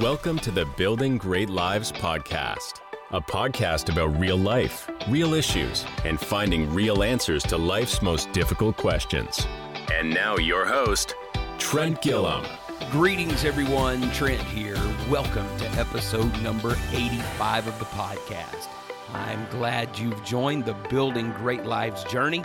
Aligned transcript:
Welcome 0.00 0.40
to 0.40 0.50
the 0.50 0.66
Building 0.76 1.18
Great 1.18 1.48
Lives 1.48 1.92
podcast, 1.92 2.80
a 3.12 3.20
podcast 3.20 3.92
about 3.92 4.18
real 4.18 4.36
life, 4.36 4.90
real 5.08 5.34
issues, 5.34 5.84
and 6.04 6.18
finding 6.18 6.74
real 6.74 7.04
answers 7.04 7.44
to 7.44 7.56
life's 7.56 8.02
most 8.02 8.32
difficult 8.32 8.76
questions. 8.76 9.46
And 9.92 10.12
now, 10.12 10.36
your 10.36 10.66
host, 10.66 11.14
Trent 11.58 12.02
Gilliam. 12.02 12.44
Greetings, 12.90 13.44
everyone. 13.44 14.10
Trent 14.10 14.42
here. 14.42 14.74
Welcome 15.08 15.46
to 15.58 15.68
episode 15.78 16.42
number 16.42 16.76
85 16.90 17.68
of 17.68 17.78
the 17.78 17.84
podcast. 17.84 18.66
I'm 19.12 19.46
glad 19.50 19.96
you've 19.96 20.24
joined 20.24 20.64
the 20.64 20.74
Building 20.90 21.30
Great 21.34 21.66
Lives 21.66 22.02
journey. 22.04 22.42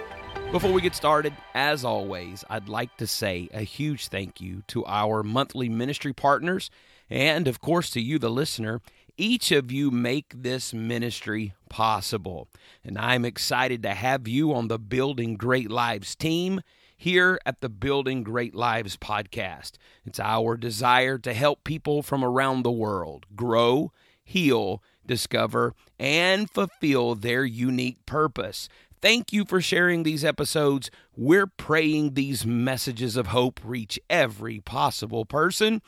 Before 0.52 0.71
we 0.71 0.81
get 0.81 0.93
started, 0.93 1.34
as 1.55 1.84
always, 1.84 2.43
I'd 2.47 2.70
like 2.70 2.95
to 2.97 3.07
say 3.07 3.50
a 3.55 3.61
huge 3.61 4.09
thank 4.09 4.39
you 4.39 4.61
to 4.68 4.86
our 4.86 5.23
monthly 5.23 5.68
ministry 5.68 6.13
partners 6.13 6.69
and, 7.09 7.47
of 7.47 7.59
course, 7.59 7.89
to 7.91 8.01
you, 8.01 8.19
the 8.19 8.29
listener. 8.29 8.81
Each 9.17 9.51
of 9.51 9.71
you 9.71 9.91
make 9.91 10.33
this 10.36 10.73
ministry 10.73 11.54
possible. 11.69 12.47
And 12.83 12.97
I'm 12.97 13.25
excited 13.25 13.83
to 13.83 13.93
have 13.93 14.27
you 14.27 14.54
on 14.54 14.67
the 14.67 14.79
Building 14.79 15.36
Great 15.36 15.69
Lives 15.69 16.15
team 16.15 16.61
here 16.95 17.39
at 17.45 17.61
the 17.61 17.69
Building 17.69 18.23
Great 18.23 18.53
Lives 18.53 18.97
podcast. 18.97 19.73
It's 20.05 20.19
our 20.19 20.57
desire 20.57 21.17
to 21.17 21.33
help 21.33 21.64
people 21.64 22.03
from 22.03 22.23
around 22.23 22.64
the 22.64 22.71
world 22.71 23.25
grow, 23.36 23.91
heal, 24.23 24.83
discover, 25.05 25.73
and 25.97 26.50
fulfill 26.50 27.15
their 27.15 27.43
unique 27.43 28.05
purpose. 28.05 28.69
Thank 29.01 29.31
you 29.31 29.45
for 29.45 29.61
sharing 29.61 30.03
these 30.03 30.25
episodes. 30.25 30.91
We're 31.15 31.47
praying 31.47 32.14
these 32.14 32.45
messages 32.45 33.16
of 33.16 33.28
hope 33.28 33.59
reach 33.64 33.97
every 34.09 34.59
possible 34.59 35.25
person 35.25 35.81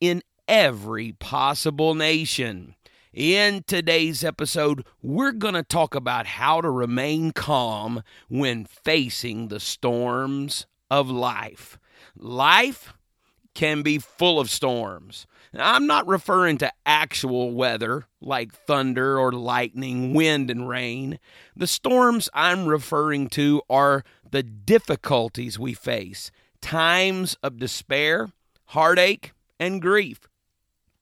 in 0.00 0.22
every 0.48 1.12
possible 1.12 1.94
nation. 1.94 2.74
In 3.12 3.64
today's 3.66 4.22
episode, 4.22 4.84
we're 5.02 5.32
going 5.32 5.54
to 5.54 5.62
talk 5.62 5.94
about 5.94 6.26
how 6.26 6.60
to 6.60 6.70
remain 6.70 7.32
calm 7.32 8.02
when 8.28 8.66
facing 8.66 9.48
the 9.48 9.60
storms 9.60 10.66
of 10.90 11.08
life. 11.08 11.78
Life 12.14 12.92
can 13.54 13.80
be 13.80 13.98
full 13.98 14.38
of 14.38 14.50
storms. 14.50 15.26
I'm 15.54 15.86
not 15.86 16.06
referring 16.06 16.58
to 16.58 16.72
actual 16.84 17.52
weather 17.52 18.04
like 18.20 18.52
thunder 18.52 19.18
or 19.18 19.32
lightning, 19.32 20.12
wind, 20.12 20.50
and 20.50 20.68
rain. 20.68 21.18
The 21.56 21.66
storms 21.66 22.28
I'm 22.34 22.66
referring 22.66 23.28
to 23.30 23.62
are 23.70 24.04
the 24.30 24.42
difficulties 24.42 25.58
we 25.58 25.72
face, 25.72 26.30
times 26.60 27.38
of 27.42 27.56
despair, 27.56 28.28
heartache, 28.66 29.32
and 29.58 29.80
grief. 29.80 30.20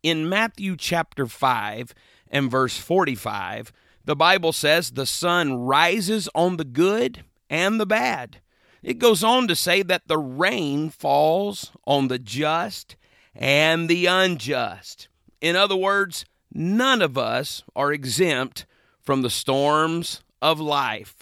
In 0.05 0.28
Matthew 0.28 0.77
chapter 0.77 1.27
5 1.27 1.94
and 2.30 2.50
verse 2.50 2.77
45, 2.77 3.72
the 4.05 4.14
Bible 4.14 4.52
says 4.52 4.91
the 4.91 5.06
sun 5.06 5.55
rises 5.55 6.28
on 6.34 6.58
the 6.58 6.64
good 6.64 7.24
and 7.48 7.80
the 7.80 7.86
bad. 7.86 8.42
It 8.83 8.98
goes 8.98 9.24
on 9.24 9.48
to 9.48 9.56
say 9.56 9.83
that 9.83 10.06
the 10.06 10.19
rain 10.19 10.91
falls 10.91 11.72
on 11.86 12.08
the 12.08 12.19
just 12.19 12.96
and 13.34 13.88
the 13.88 14.05
unjust. 14.05 15.08
In 15.41 15.56
other 15.56 15.74
words, 15.74 16.27
none 16.52 17.00
of 17.00 17.16
us 17.16 17.62
are 17.74 17.91
exempt 17.91 18.66
from 19.00 19.22
the 19.22 19.30
storms 19.30 20.20
of 20.42 20.61
life. 20.61 21.16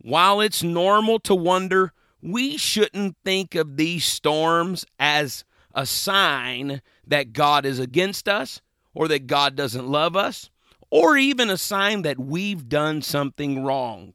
While 0.00 0.40
it's 0.40 0.62
normal 0.62 1.18
to 1.20 1.34
wonder, 1.34 1.92
we 2.22 2.56
shouldn't 2.56 3.16
think 3.24 3.56
of 3.56 3.76
these 3.76 4.04
storms 4.04 4.86
as 4.96 5.44
a 5.74 5.84
sign 5.84 6.82
that 7.08 7.32
God 7.32 7.66
is 7.66 7.78
against 7.78 8.28
us 8.28 8.60
or 8.94 9.08
that 9.08 9.26
God 9.26 9.56
doesn't 9.56 9.88
love 9.88 10.16
us 10.16 10.50
or 10.90 11.16
even 11.16 11.50
a 11.50 11.56
sign 11.56 12.02
that 12.02 12.18
we've 12.18 12.68
done 12.68 13.02
something 13.02 13.64
wrong. 13.64 14.14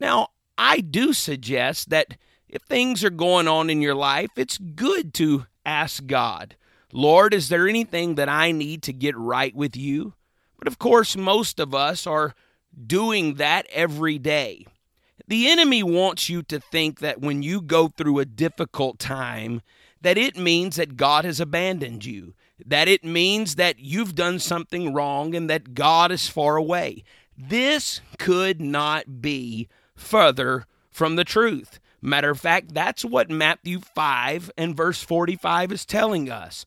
Now, 0.00 0.28
I 0.58 0.80
do 0.80 1.12
suggest 1.12 1.90
that 1.90 2.16
if 2.48 2.62
things 2.62 3.04
are 3.04 3.10
going 3.10 3.48
on 3.48 3.70
in 3.70 3.80
your 3.80 3.94
life, 3.94 4.30
it's 4.36 4.58
good 4.58 5.14
to 5.14 5.46
ask 5.64 6.06
God 6.06 6.56
Lord, 6.92 7.32
is 7.32 7.48
there 7.48 7.68
anything 7.68 8.16
that 8.16 8.28
I 8.28 8.50
need 8.50 8.82
to 8.82 8.92
get 8.92 9.16
right 9.16 9.54
with 9.54 9.76
you? 9.76 10.14
But 10.58 10.66
of 10.66 10.80
course, 10.80 11.16
most 11.16 11.60
of 11.60 11.72
us 11.72 12.04
are 12.06 12.34
doing 12.86 13.34
that 13.34 13.66
every 13.70 14.18
day. 14.18 14.66
The 15.28 15.48
enemy 15.48 15.84
wants 15.84 16.28
you 16.28 16.42
to 16.44 16.58
think 16.58 16.98
that 16.98 17.20
when 17.20 17.44
you 17.44 17.62
go 17.62 17.86
through 17.88 18.18
a 18.18 18.24
difficult 18.24 18.98
time, 18.98 19.62
that 20.00 20.18
it 20.18 20.36
means 20.36 20.76
that 20.76 20.96
God 20.96 21.24
has 21.24 21.40
abandoned 21.40 22.04
you, 22.04 22.34
that 22.64 22.88
it 22.88 23.04
means 23.04 23.56
that 23.56 23.78
you've 23.78 24.14
done 24.14 24.38
something 24.38 24.92
wrong 24.92 25.34
and 25.34 25.48
that 25.50 25.74
God 25.74 26.10
is 26.12 26.28
far 26.28 26.56
away. 26.56 27.04
This 27.36 28.00
could 28.18 28.60
not 28.60 29.22
be 29.22 29.68
further 29.94 30.66
from 30.90 31.16
the 31.16 31.24
truth. 31.24 31.80
Matter 32.02 32.30
of 32.30 32.40
fact, 32.40 32.72
that's 32.72 33.04
what 33.04 33.30
Matthew 33.30 33.80
5 33.80 34.50
and 34.56 34.76
verse 34.76 35.02
45 35.02 35.72
is 35.72 35.86
telling 35.86 36.30
us 36.30 36.64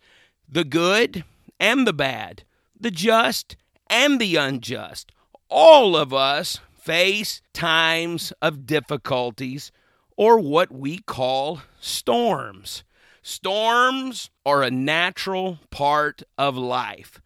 the 0.47 0.63
good 0.63 1.23
and 1.59 1.87
the 1.87 1.93
bad, 1.93 2.43
the 2.79 2.91
just 2.91 3.55
and 3.89 4.19
the 4.19 4.35
unjust. 4.35 5.11
All 5.49 5.95
of 5.95 6.13
us 6.13 6.59
face 6.75 7.41
times 7.53 8.33
of 8.41 8.65
difficulties 8.65 9.71
or 10.17 10.37
what 10.37 10.71
we 10.71 10.99
call 10.99 11.61
storms. 11.79 12.83
Storms 13.25 14.29
are 14.45 14.63
a 14.63 14.69
natural 14.69 15.59
part 15.71 16.23
of 16.37 16.57
life. 16.57 17.21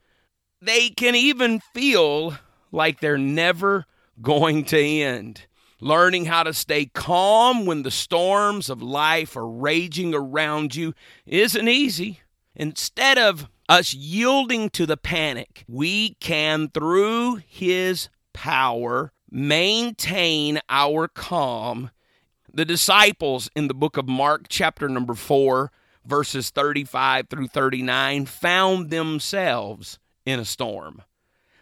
They 0.61 0.89
can 0.89 1.15
even 1.15 1.59
feel 1.59 2.37
like 2.71 2.99
they're 2.99 3.17
never 3.17 3.85
going 4.21 4.63
to 4.65 4.79
end. 4.79 5.47
Learning 5.81 6.25
how 6.25 6.43
to 6.43 6.53
stay 6.53 6.85
calm 6.85 7.65
when 7.65 7.81
the 7.81 7.89
storms 7.89 8.69
of 8.69 8.79
life 8.79 9.35
are 9.35 9.49
raging 9.49 10.13
around 10.13 10.75
you 10.75 10.93
isn't 11.25 11.67
easy. 11.67 12.21
Instead 12.55 13.17
of 13.17 13.47
us 13.67 13.95
yielding 13.95 14.69
to 14.69 14.85
the 14.85 14.97
panic, 14.97 15.65
we 15.67 16.13
can, 16.19 16.69
through 16.69 17.37
His 17.47 18.09
power, 18.33 19.11
maintain 19.31 20.59
our 20.69 21.07
calm. 21.07 21.89
The 22.53 22.65
disciples 22.65 23.49
in 23.55 23.67
the 23.67 23.73
book 23.73 23.97
of 23.97 24.07
Mark, 24.07 24.45
chapter 24.47 24.87
number 24.87 25.15
4, 25.15 25.71
verses 26.07 26.49
35 26.49 27.27
through 27.29 27.47
39, 27.47 28.25
found 28.25 28.89
themselves 28.89 29.99
in 30.25 30.39
a 30.39 30.45
storm. 30.45 31.01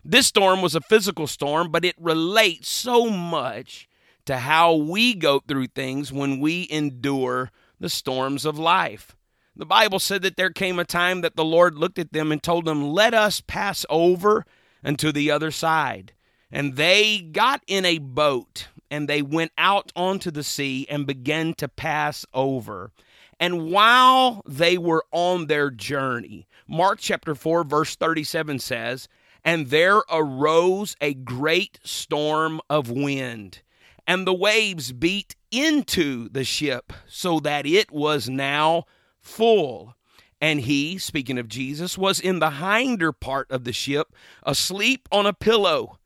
This 0.03 0.27
storm 0.27 0.61
was 0.61 0.75
a 0.75 0.81
physical 0.81 1.27
storm, 1.27 1.71
but 1.71 1.83
it 1.83 1.95
relates 1.99 2.69
so 2.69 3.09
much 3.09 3.89
to 4.25 4.37
how 4.37 4.75
we 4.75 5.13
go 5.13 5.39
through 5.39 5.67
things 5.67 6.11
when 6.13 6.39
we 6.39 6.67
endure 6.69 7.51
the 7.79 7.89
storms 7.89 8.45
of 8.45 8.59
life. 8.59 9.15
The 9.55 9.65
Bible 9.65 9.99
said 9.99 10.21
that 10.23 10.35
there 10.35 10.49
came 10.49 10.79
a 10.79 10.85
time 10.85 11.21
that 11.21 11.35
the 11.35 11.45
Lord 11.45 11.75
looked 11.75 11.97
at 11.97 12.11
them 12.11 12.31
and 12.31 12.43
told 12.43 12.65
them, 12.65 12.91
Let 12.91 13.13
us 13.13 13.41
pass 13.41 13.85
over 13.89 14.45
unto 14.83 15.11
the 15.11 15.31
other 15.31 15.51
side. 15.51 16.13
And 16.51 16.75
they 16.75 17.19
got 17.19 17.63
in 17.65 17.85
a 17.85 17.97
boat 17.99 18.67
and 18.91 19.07
they 19.07 19.21
went 19.21 19.51
out 19.57 19.91
onto 19.95 20.29
the 20.29 20.43
sea 20.43 20.85
and 20.89 21.07
began 21.07 21.53
to 21.55 21.67
pass 21.67 22.25
over. 22.33 22.91
And 23.39 23.69
while 23.69 24.41
they 24.47 24.77
were 24.77 25.05
on 25.11 25.47
their 25.47 25.69
journey, 25.69 26.47
Mark 26.67 26.99
chapter 27.01 27.35
4, 27.35 27.63
verse 27.63 27.95
37 27.95 28.59
says, 28.59 29.07
And 29.43 29.67
there 29.67 30.01
arose 30.09 30.95
a 31.01 31.13
great 31.13 31.79
storm 31.83 32.61
of 32.69 32.89
wind, 32.89 33.61
and 34.07 34.25
the 34.25 34.33
waves 34.33 34.93
beat 34.93 35.35
into 35.51 36.29
the 36.29 36.43
ship, 36.43 36.93
so 37.07 37.39
that 37.41 37.65
it 37.65 37.91
was 37.91 38.29
now 38.29 38.85
full. 39.19 39.95
And 40.39 40.61
he, 40.61 40.97
speaking 40.97 41.37
of 41.37 41.47
Jesus, 41.47 41.97
was 41.97 42.19
in 42.19 42.39
the 42.39 42.51
hinder 42.51 43.11
part 43.11 43.49
of 43.51 43.63
the 43.63 43.73
ship, 43.73 44.13
asleep 44.43 45.07
on 45.11 45.25
a 45.25 45.33
pillow. 45.33 45.99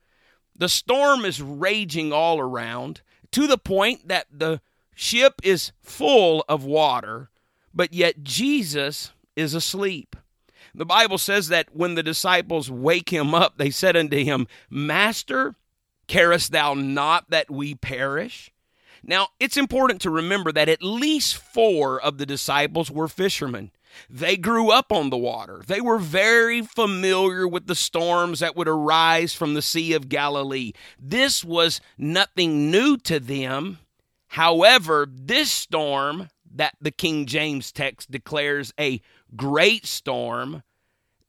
The 0.56 0.70
storm 0.70 1.26
is 1.26 1.42
raging 1.42 2.12
all 2.12 2.40
around 2.40 3.02
to 3.32 3.48
the 3.48 3.58
point 3.58 4.08
that 4.08 4.28
the 4.32 4.62
ship 5.00 5.36
is 5.44 5.72
full 5.82 6.44
of 6.50 6.66
water, 6.66 7.30
but 7.74 7.94
yet 7.94 8.22
Jesus 8.22 9.12
is 9.36 9.54
asleep. 9.54 10.16
The 10.76 10.86
Bible 10.86 11.18
says 11.18 11.48
that 11.48 11.74
when 11.74 11.96
the 11.96 12.04
disciples 12.04 12.70
wake 12.70 13.10
him 13.10 13.34
up, 13.34 13.58
they 13.58 13.72
said 13.72 13.96
unto 13.96 14.24
him, 14.24 14.46
Master, 14.70 15.56
carest 16.08 16.52
thou 16.52 16.74
not 16.74 17.30
that 17.30 17.50
we 17.50 17.76
perish? 17.76 18.52
Now, 19.02 19.30
it's 19.40 19.56
important 19.56 20.02
to 20.02 20.10
remember 20.10 20.52
that 20.52 20.68
at 20.68 20.84
least 20.84 21.38
four 21.38 22.00
of 22.02 22.18
the 22.18 22.26
disciples 22.26 22.92
were 22.92 23.08
fishermen. 23.08 23.72
They 24.10 24.36
grew 24.36 24.70
up 24.70 24.92
on 24.92 25.10
the 25.10 25.18
water. 25.18 25.62
They 25.66 25.80
were 25.80 25.98
very 25.98 26.62
familiar 26.62 27.48
with 27.48 27.68
the 27.68 27.76
storms 27.76 28.42
that 28.42 28.56
would 28.58 28.68
arise 28.68 29.34
from 29.34 29.54
the 29.54 29.62
Sea 29.62 29.94
of 29.94 30.10
Galilee. 30.10 30.74
This 31.00 31.44
was 31.44 31.80
nothing 31.98 32.70
new 32.70 32.98
to 32.98 33.20
them. 33.20 33.80
However, 34.30 35.08
this 35.12 35.52
storm 35.52 36.30
that 36.54 36.76
the 36.80 36.92
King 36.92 37.26
James 37.26 37.72
text 37.72 38.12
declares 38.12 38.72
a 38.80 39.02
great 39.36 39.86
storm, 39.86 40.64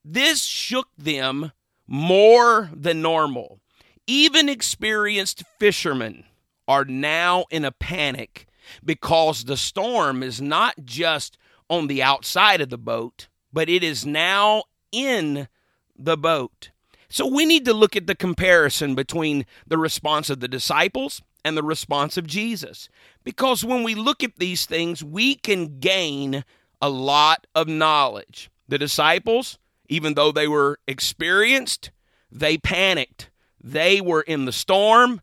this 0.05 0.45
shook 0.45 0.89
them 0.99 1.53
more 1.87 2.71
than 2.75 3.01
normal. 3.01 3.61
Even 4.07 4.49
experienced 4.49 5.45
fishermen 5.59 6.25
are 6.69 6.85
now 6.85 7.47
in 7.51 7.65
a 7.65 7.73
panic 7.73 8.47
because 8.85 9.45
the 9.45 9.57
storm 9.57 10.23
is 10.23 10.41
not 10.41 10.75
just 10.85 11.39
on 11.71 11.87
the 11.87 12.03
outside 12.03 12.61
of 12.61 12.69
the 12.69 12.79
boat, 12.79 13.29
but 13.53 13.69
it 13.69 13.83
is 13.83 14.05
now 14.05 14.65
in 14.93 15.49
the 15.97 16.19
boat. 16.19 16.71
So 17.09 17.27
we 17.27 17.47
need 17.47 17.65
to 17.65 17.75
look 17.75 17.97
at 17.97 18.07
the 18.07 18.15
comparison 18.15 18.95
between 18.95 19.47
the 19.67 19.79
response 19.79 20.29
of 20.29 20.41
the 20.41 20.49
disciples 20.49 21.23
and 21.45 21.57
the 21.57 21.63
response 21.63 22.17
of 22.17 22.27
Jesus. 22.27 22.89
Because 23.25 23.65
when 23.65 23.83
we 23.83 23.95
look 23.95 24.23
at 24.23 24.37
these 24.37 24.67
things, 24.67 25.05
we 25.05 25.35
can 25.35 25.79
gain 25.81 26.45
a 26.81 26.89
lot 26.89 27.47
of 27.55 27.69
knowledge. 27.69 28.51
The 28.69 28.79
disciples, 28.79 29.59
even 29.89 30.15
though 30.15 30.33
they 30.33 30.49
were 30.49 30.79
experienced, 30.87 31.91
they 32.31 32.57
panicked. 32.59 33.31
They 33.63 34.01
were 34.01 34.23
in 34.23 34.45
the 34.45 34.53
storm, 34.53 35.21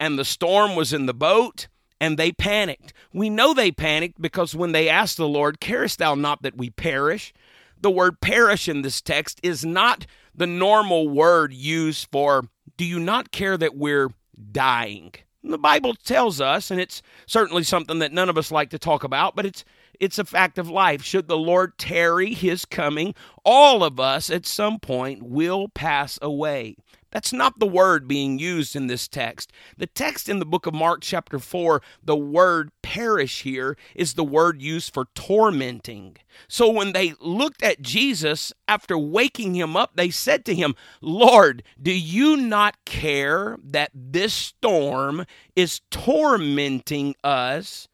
and 0.00 0.18
the 0.18 0.24
storm 0.24 0.76
was 0.76 0.92
in 0.92 1.06
the 1.06 1.14
boat, 1.14 1.68
and 2.00 2.18
they 2.18 2.32
panicked. 2.32 2.92
We 3.12 3.30
know 3.30 3.54
they 3.54 3.70
panicked 3.70 4.20
because 4.20 4.54
when 4.54 4.72
they 4.72 4.88
asked 4.88 5.16
the 5.16 5.28
Lord, 5.28 5.60
Carest 5.60 5.98
thou 5.98 6.14
not 6.14 6.42
that 6.42 6.56
we 6.56 6.70
perish? 6.70 7.32
The 7.80 7.90
word 7.90 8.20
perish 8.20 8.68
in 8.68 8.82
this 8.82 9.02
text 9.02 9.40
is 9.42 9.64
not 9.64 10.06
the 10.34 10.46
normal 10.46 11.08
word 11.08 11.52
used 11.52 12.08
for, 12.10 12.44
do 12.76 12.84
you 12.84 12.98
not 12.98 13.30
care 13.30 13.56
that 13.56 13.76
we're 13.76 14.10
dying? 14.52 15.12
The 15.46 15.58
Bible 15.58 15.94
tells 15.94 16.40
us, 16.40 16.70
and 16.70 16.80
it's 16.80 17.02
certainly 17.26 17.64
something 17.64 17.98
that 17.98 18.12
none 18.12 18.30
of 18.30 18.38
us 18.38 18.50
like 18.50 18.70
to 18.70 18.78
talk 18.78 19.04
about, 19.04 19.36
but 19.36 19.44
it's 19.44 19.64
it's 20.00 20.18
a 20.18 20.24
fact 20.24 20.58
of 20.58 20.68
life. 20.68 21.02
Should 21.02 21.28
the 21.28 21.36
Lord 21.36 21.78
tarry 21.78 22.34
his 22.34 22.64
coming, 22.64 23.14
all 23.44 23.84
of 23.84 24.00
us 24.00 24.30
at 24.30 24.46
some 24.46 24.80
point 24.80 25.22
will 25.22 25.68
pass 25.68 26.18
away. 26.20 26.76
That's 27.14 27.32
not 27.32 27.60
the 27.60 27.66
word 27.66 28.08
being 28.08 28.40
used 28.40 28.74
in 28.74 28.88
this 28.88 29.06
text. 29.06 29.52
The 29.78 29.86
text 29.86 30.28
in 30.28 30.40
the 30.40 30.44
book 30.44 30.66
of 30.66 30.74
Mark, 30.74 31.00
chapter 31.00 31.38
4, 31.38 31.80
the 32.02 32.16
word 32.16 32.72
perish 32.82 33.42
here 33.42 33.76
is 33.94 34.14
the 34.14 34.24
word 34.24 34.60
used 34.60 34.92
for 34.92 35.06
tormenting. 35.14 36.16
So 36.48 36.68
when 36.68 36.92
they 36.92 37.14
looked 37.20 37.62
at 37.62 37.80
Jesus 37.80 38.52
after 38.66 38.98
waking 38.98 39.54
him 39.54 39.76
up, 39.76 39.92
they 39.94 40.10
said 40.10 40.44
to 40.46 40.56
him, 40.56 40.74
Lord, 41.00 41.62
do 41.80 41.92
you 41.92 42.36
not 42.36 42.84
care 42.84 43.58
that 43.62 43.92
this 43.94 44.34
storm 44.34 45.24
is 45.54 45.82
tormenting 45.92 47.14
us 47.22 47.86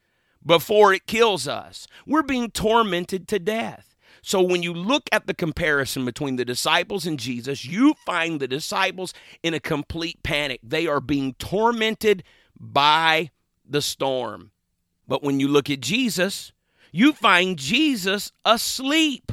before 0.44 0.94
it 0.94 1.06
kills 1.06 1.46
us? 1.46 1.86
We're 2.06 2.22
being 2.22 2.50
tormented 2.50 3.28
to 3.28 3.38
death. 3.38 3.89
So 4.22 4.42
when 4.42 4.62
you 4.62 4.72
look 4.72 5.08
at 5.12 5.26
the 5.26 5.34
comparison 5.34 6.04
between 6.04 6.36
the 6.36 6.44
disciples 6.44 7.06
and 7.06 7.18
Jesus, 7.18 7.64
you 7.64 7.94
find 8.04 8.40
the 8.40 8.48
disciples 8.48 9.14
in 9.42 9.54
a 9.54 9.60
complete 9.60 10.22
panic. 10.22 10.60
They 10.62 10.86
are 10.86 11.00
being 11.00 11.34
tormented 11.34 12.22
by 12.58 13.30
the 13.68 13.82
storm. 13.82 14.50
But 15.08 15.22
when 15.22 15.40
you 15.40 15.48
look 15.48 15.70
at 15.70 15.80
Jesus, 15.80 16.52
you 16.92 17.12
find 17.12 17.58
Jesus 17.58 18.32
asleep. 18.44 19.32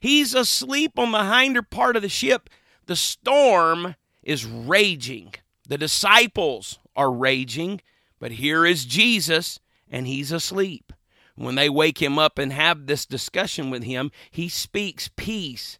He's 0.00 0.34
asleep 0.34 0.98
on 0.98 1.12
the 1.12 1.24
hinder 1.24 1.62
part 1.62 1.96
of 1.96 2.02
the 2.02 2.08
ship. 2.08 2.48
The 2.86 2.96
storm 2.96 3.96
is 4.22 4.46
raging. 4.46 5.34
The 5.68 5.78
disciples 5.78 6.78
are 6.96 7.12
raging, 7.12 7.80
but 8.18 8.32
here 8.32 8.66
is 8.66 8.84
Jesus, 8.84 9.60
and 9.90 10.06
he's 10.06 10.32
asleep. 10.32 10.92
When 11.40 11.54
they 11.54 11.70
wake 11.70 12.02
him 12.02 12.18
up 12.18 12.38
and 12.38 12.52
have 12.52 12.84
this 12.84 13.06
discussion 13.06 13.70
with 13.70 13.82
him, 13.82 14.12
he 14.30 14.50
speaks 14.50 15.08
peace. 15.16 15.78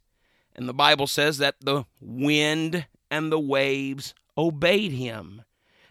And 0.56 0.66
the 0.66 0.72
Bible 0.72 1.06
says 1.06 1.36
that 1.36 1.56
the 1.60 1.84
wind 2.00 2.86
and 3.10 3.30
the 3.30 3.38
waves 3.38 4.14
obeyed 4.38 4.92
him. 4.92 5.42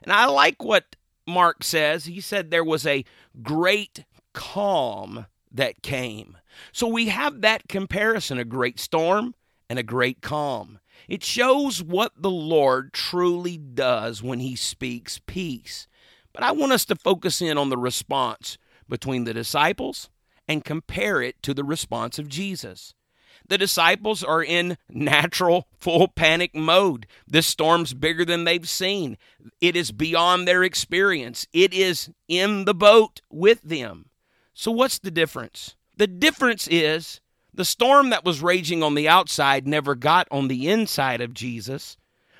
And 0.02 0.12
I 0.12 0.26
like 0.26 0.64
what 0.64 0.96
Mark 1.28 1.64
says. 1.64 2.06
He 2.06 2.20
said 2.20 2.50
there 2.50 2.64
was 2.64 2.88
a 2.88 3.06
great 3.44 4.06
calm 4.34 5.28
that 5.52 5.84
came. 5.84 6.40
So 6.72 6.88
we 6.88 7.10
have 7.10 7.42
that 7.42 7.68
comparison 7.68 8.40
a 8.40 8.46
great 8.46 8.80
storm 8.80 9.36
and 9.70 9.78
a 9.78 9.84
great 9.84 10.22
calm. 10.22 10.80
It 11.08 11.24
shows 11.24 11.84
what 11.84 12.14
the 12.18 12.32
Lord 12.32 12.92
truly 12.92 13.58
does 13.60 14.24
when 14.24 14.40
he 14.40 14.56
speaks 14.56 15.22
peace. 15.28 15.88
But 16.34 16.42
I 16.42 16.54
want 16.54 16.72
us 16.72 16.86
to 16.86 16.96
focus 16.96 17.40
in 17.40 17.60
on 17.60 17.70
the 17.70 17.78
response 17.78 18.58
between 18.90 19.24
the 19.24 19.34
disciples 19.34 20.10
and 20.48 20.66
compare 20.66 21.22
it 21.22 21.42
to 21.44 21.54
the 21.54 21.64
response 21.64 22.20
of 22.20 22.28
Jesus. 22.28 22.94
The 23.48 23.58
disciples 23.58 24.24
are 24.24 24.44
in 24.44 24.78
natural 24.90 25.68
full 25.78 26.08
panic 26.08 26.54
mode. 26.54 27.08
This 27.28 27.48
storm's 27.48 27.94
bigger 27.94 28.26
than 28.26 28.44
they've 28.44 28.68
seen. 28.68 29.18
It 29.62 29.76
is 29.76 29.92
beyond 29.92 30.48
their 30.48 30.64
experience. 30.64 31.48
It 31.54 31.74
is 31.74 32.12
in 32.28 32.66
the 32.66 32.74
boat 32.74 33.22
with 33.30 33.62
them. 33.62 34.10
So, 34.54 34.72
what's 34.72 35.00
the 35.00 35.12
difference? 35.12 35.76
The 35.98 36.08
difference 36.08 36.68
is 36.70 37.22
the 37.54 37.66
storm 37.66 38.10
that 38.10 38.26
was 38.26 38.42
raging 38.42 38.84
on 38.84 38.96
the 38.96 39.08
outside 39.08 39.68
never 39.68 39.96
got 39.96 40.28
on 40.32 40.48
the 40.48 40.70
inside 40.70 41.22
of 41.22 41.34
Jesus, 41.34 41.98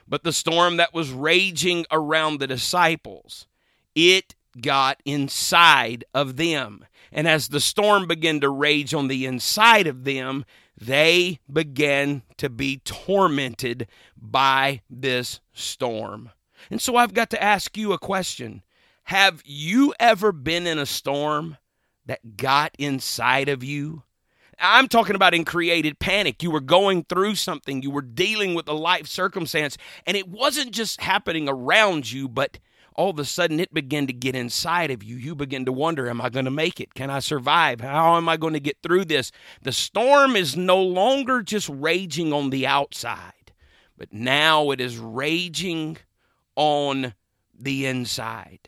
but 0.08 0.24
the 0.24 0.34
storm 0.34 0.78
that 0.78 0.94
was 0.94 1.12
raging 1.12 1.86
around 1.92 2.40
the 2.40 2.48
disciples, 2.48 3.48
it 3.96 4.36
got 4.60 5.02
inside 5.06 6.04
of 6.14 6.38
them. 6.38 6.86
And 7.12 7.28
as 7.28 7.48
the 7.48 7.60
storm 7.60 8.08
began 8.08 8.40
to 8.42 8.50
rage 8.50 8.94
on 8.94 9.08
the 9.08 9.26
inside 9.26 9.88
of 9.88 10.04
them, 10.04 10.46
they 10.80 11.40
began 11.52 12.24
to 12.38 12.50
be 12.50 12.78
tormented 12.86 13.88
by 14.16 14.82
this 14.90 15.40
storm. 15.54 16.32
And 16.70 16.82
so 16.82 16.96
I've 16.96 17.14
got 17.14 17.30
to 17.32 17.44
ask 17.44 17.78
you 17.78 17.94
a 17.94 18.00
question 18.00 18.64
Have 19.06 19.42
you 19.46 19.94
ever 20.00 20.32
been 20.32 20.68
in 20.68 20.78
a 20.78 20.86
storm 20.86 21.58
that 22.06 22.38
got 22.38 22.76
inside 22.78 23.50
of 23.50 23.64
you? 23.64 24.04
I'm 24.62 24.90
talking 24.90 25.16
about 25.16 25.34
in 25.34 25.46
created 25.46 26.00
panic. 26.00 26.44
You 26.44 26.52
were 26.52 26.60
going 26.60 27.06
through 27.06 27.36
something, 27.36 27.82
you 27.82 27.92
were 27.92 28.02
dealing 28.02 28.54
with 28.54 28.68
a 28.68 28.74
life 28.74 29.08
circumstance, 29.08 29.78
and 30.06 30.18
it 30.18 30.28
wasn't 30.28 30.72
just 30.72 31.02
happening 31.02 31.48
around 31.48 32.12
you, 32.12 32.28
but 32.28 32.60
all 33.00 33.12
of 33.12 33.18
a 33.18 33.24
sudden 33.24 33.62
it 33.62 33.74
began 33.74 34.08
to 34.08 34.12
get 34.12 34.36
inside 34.36 34.92
of 34.92 35.02
you. 35.02 35.16
You 35.16 35.34
begin 35.34 35.64
to 35.64 35.72
wonder, 35.72 36.10
am 36.10 36.20
I 36.20 36.28
going 36.28 36.44
to 36.44 36.52
make 36.52 36.82
it? 36.82 36.94
Can 36.96 37.10
I 37.10 37.20
survive? 37.20 37.80
How 37.80 38.18
am 38.18 38.28
I 38.28 38.36
going 38.36 38.56
to 38.56 38.60
get 38.60 38.76
through 38.84 39.06
this? 39.06 39.32
The 39.62 39.72
storm 39.72 40.36
is 40.36 40.58
no 40.58 40.84
longer 40.84 41.42
just 41.42 41.70
raging 41.70 42.34
on 42.34 42.50
the 42.50 42.68
outside, 42.68 43.54
but 43.98 44.12
now 44.12 44.72
it 44.72 44.82
is 44.82 44.98
raging 44.98 45.98
on 46.58 47.14
the 47.58 47.86
inside. 47.86 48.68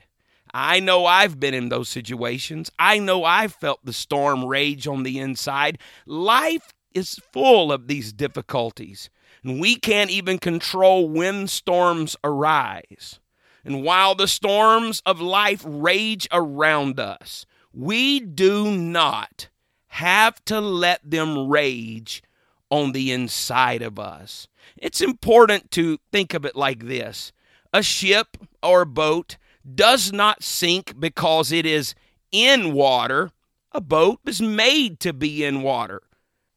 I 0.53 0.79
know 0.79 1.05
I've 1.05 1.37
been 1.37 1.53
in 1.53 1.67
those 1.67 1.89
situations. 1.89 2.71
I 2.79 2.99
know 2.99 3.25
I've 3.25 3.53
felt 3.53 3.83
the 3.83 3.91
storm 3.91 4.45
rage 4.45 4.87
on 4.87 5.03
the 5.03 5.19
inside. 5.19 5.77
Life 6.05 6.71
is 6.93 7.19
full 7.33 7.69
of 7.69 7.87
these 7.87 8.13
difficulties, 8.13 9.09
and 9.43 9.59
we 9.59 9.75
can't 9.75 10.09
even 10.09 10.39
control 10.39 11.09
when 11.09 11.47
storms 11.47 12.15
arise. 12.23 13.19
And 13.63 13.83
while 13.83 14.15
the 14.15 14.27
storms 14.27 15.01
of 15.05 15.21
life 15.21 15.63
rage 15.65 16.27
around 16.31 16.99
us, 16.99 17.45
we 17.73 18.19
do 18.19 18.71
not 18.71 19.49
have 19.87 20.43
to 20.45 20.59
let 20.59 20.99
them 21.09 21.49
rage 21.49 22.23
on 22.69 22.93
the 22.93 23.11
inside 23.11 23.81
of 23.81 23.99
us. 23.99 24.47
It's 24.77 25.01
important 25.01 25.69
to 25.71 25.99
think 26.11 26.33
of 26.33 26.45
it 26.45 26.55
like 26.55 26.87
this 26.87 27.31
a 27.73 27.83
ship 27.83 28.37
or 28.63 28.81
a 28.81 28.85
boat 28.85 29.37
does 29.75 30.11
not 30.11 30.43
sink 30.43 30.99
because 30.99 31.51
it 31.51 31.65
is 31.65 31.93
in 32.31 32.73
water. 32.73 33.31
A 33.73 33.81
boat 33.81 34.19
is 34.25 34.41
made 34.41 34.99
to 35.01 35.13
be 35.13 35.43
in 35.43 35.61
water. 35.61 36.01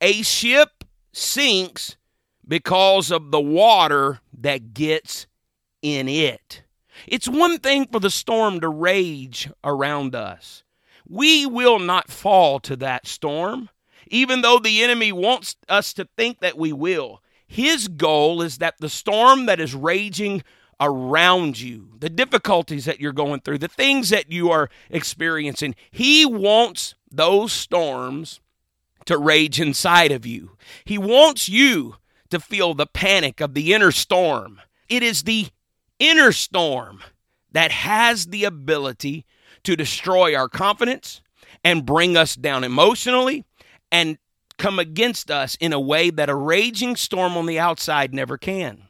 A 0.01 0.23
ship 0.23 0.85
sinks 1.13 1.97
because 2.47 3.11
of 3.11 3.31
the 3.31 3.41
water 3.41 4.21
that 4.37 4.75
gets 4.75 5.27
in 5.83 6.09
it. 6.09 6.64
It's 7.07 7.29
one 7.29 7.59
thing 7.59 7.87
for 7.91 8.01
the 8.01 8.11
storm 8.11 8.61
to 8.61 8.69
rage 8.69 9.51
around 9.63 10.15
us. 10.15 10.63
We 11.09 11.47
will 11.47 11.79
not 11.79 12.11
fall 12.11 12.61
to 12.61 12.77
that 12.77 13.07
storm, 13.07 13.69
even 14.09 14.41
though 14.41 14.59
the 14.59 14.83
enemy 14.83 15.13
wants 15.13 15.57
us 15.69 15.93
to 15.95 16.09
think 16.17 16.41
that 16.41 16.57
we 16.57 16.73
will. 16.73 17.23
His 17.47 17.89
goal 17.89 18.43
is 18.43 18.59
that 18.59 18.75
the 18.81 18.89
storm 18.89 19.47
that 19.47 19.61
is 19.61 19.75
raging 19.75 20.43
around 20.81 21.61
you, 21.61 21.91
the 21.99 22.11
difficulties 22.11 22.85
that 22.85 23.01
you're 23.01 23.13
going 23.13 23.41
through, 23.41 23.59
the 23.59 23.69
things 23.69 24.11
that 24.11 24.31
you 24.33 24.51
are 24.51 24.71
experiencing, 24.91 25.75
he 25.91 26.27
wants 26.27 26.95
those 27.11 27.53
storms 27.53 28.41
to 29.07 29.19
rage 29.19 29.61
inside 29.61 30.11
of 30.11 30.27
you. 30.27 30.57
He 30.85 30.99
wants 30.99 31.49
you 31.49 31.97
to 32.31 32.41
feel 32.41 32.75
the 32.75 32.87
panic 32.87 33.41
of 33.41 33.55
the 33.55 33.73
inner 33.73 33.93
storm. 33.93 34.61
It 34.89 35.03
is 35.03 35.23
the 35.23 35.49
inner 36.09 36.33
storm 36.33 37.01
that 37.53 37.71
has 37.71 38.27
the 38.27 38.45
ability 38.45 39.25
to 39.65 39.77
destroy 39.77 40.35
our 40.35 40.49
confidence 40.49 41.21
and 41.63 41.87
bring 41.87 42.17
us 42.17 42.35
down 42.35 42.65
emotionally 42.65 43.45
and 43.91 44.19
come 44.59 44.79
against 44.79 45.31
us 45.31 45.57
in 45.61 45.73
a 45.73 45.81
way 45.81 46.11
that 46.11 46.31
a 46.31 46.35
raging 46.35 46.97
storm 46.97 47.37
on 47.37 47.47
the 47.47 47.59
outside 47.59 48.15
never 48.15 48.37
can. 48.37 48.83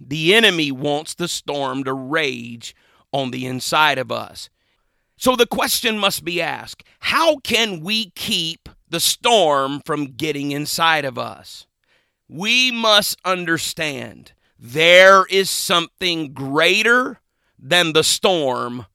The 0.00 0.34
enemy 0.34 0.72
wants 0.72 1.14
the 1.14 1.28
storm 1.28 1.84
to 1.84 1.92
rage 1.92 2.74
on 3.12 3.30
the 3.30 3.46
inside 3.46 3.98
of 3.98 4.10
us. 4.10 4.48
So 5.16 5.36
the 5.36 5.46
question 5.46 5.98
must 5.98 6.24
be 6.24 6.40
asked 6.40 6.84
how 7.00 7.38
can 7.38 7.80
we 7.80 8.10
keep 8.10 8.68
the 8.88 9.00
storm 9.00 9.80
from 9.84 10.12
getting 10.12 10.50
inside 10.50 11.04
of 11.04 11.18
us? 11.18 11.66
We 12.28 12.70
must 12.70 13.20
understand 13.24 14.32
there 14.64 15.26
is 15.26 15.50
something 15.50 16.32
greater 16.32 17.18
than 17.58 17.92
the 17.92 18.04
storm 18.04 18.86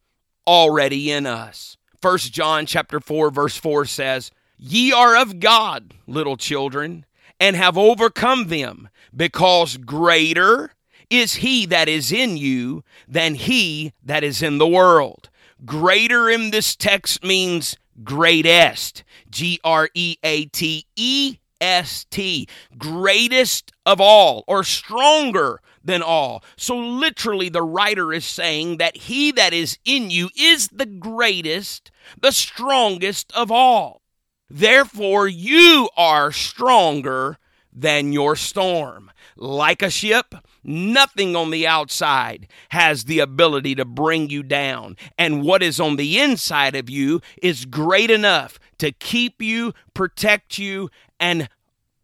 already 0.47 1.12
in 1.12 1.25
us. 1.25 1.75
First 2.01 2.31
John 2.31 2.65
chapter 2.65 3.01
4 3.01 3.29
verse 3.29 3.57
4 3.57 3.83
says, 3.83 4.31
"Ye 4.57 4.93
are 4.93 5.17
of 5.17 5.41
God, 5.41 5.93
little 6.07 6.38
children, 6.38 7.05
and 7.38 7.57
have 7.57 7.77
overcome 7.77 8.47
them, 8.47 8.88
because 9.13 9.75
greater 9.75 10.74
is 11.09 11.36
he 11.36 11.65
that 11.65 11.89
is 11.89 12.13
in 12.13 12.38
you 12.38 12.83
than 13.05 13.36
he 13.36 13.91
that 14.01 14.24
is 14.24 14.41
in 14.41 14.59
the 14.59 14.67
world." 14.67 15.29
Greater 15.65 16.29
in 16.29 16.51
this 16.51 16.77
text 16.77 17.25
means 17.25 17.75
greatest. 18.05 19.03
G 19.29 19.59
R 19.65 19.89
E 19.93 20.15
A 20.24 20.45
T 20.45 20.86
E 20.95 21.39
S 21.61 22.05
T. 22.09 22.47
Greatest 22.77 23.71
of 23.85 23.99
all, 24.01 24.43
or 24.47 24.63
stronger 24.63 25.61
than 25.83 26.01
all. 26.01 26.43
So, 26.57 26.77
literally, 26.77 27.49
the 27.49 27.63
writer 27.63 28.11
is 28.11 28.25
saying 28.25 28.77
that 28.77 28.97
he 28.97 29.31
that 29.31 29.53
is 29.53 29.77
in 29.85 30.09
you 30.09 30.29
is 30.37 30.67
the 30.67 30.85
greatest, 30.85 31.91
the 32.19 32.31
strongest 32.31 33.31
of 33.33 33.51
all. 33.51 34.01
Therefore, 34.49 35.27
you 35.27 35.89
are 35.97 36.31
stronger 36.31 37.37
than 37.73 38.11
your 38.11 38.35
storm. 38.35 39.11
Like 39.35 39.81
a 39.83 39.89
ship, 39.89 40.33
nothing 40.63 41.35
on 41.35 41.51
the 41.51 41.67
outside 41.67 42.47
has 42.69 43.03
the 43.03 43.19
ability 43.19 43.75
to 43.75 43.85
bring 43.85 44.29
you 44.29 44.41
down. 44.41 44.97
And 45.17 45.43
what 45.43 45.61
is 45.61 45.79
on 45.79 45.95
the 45.95 46.19
inside 46.19 46.75
of 46.75 46.89
you 46.89 47.21
is 47.41 47.65
great 47.65 48.09
enough 48.09 48.57
to 48.79 48.91
keep 48.91 49.41
you, 49.41 49.73
protect 49.93 50.57
you, 50.57 50.89
and 51.19 51.50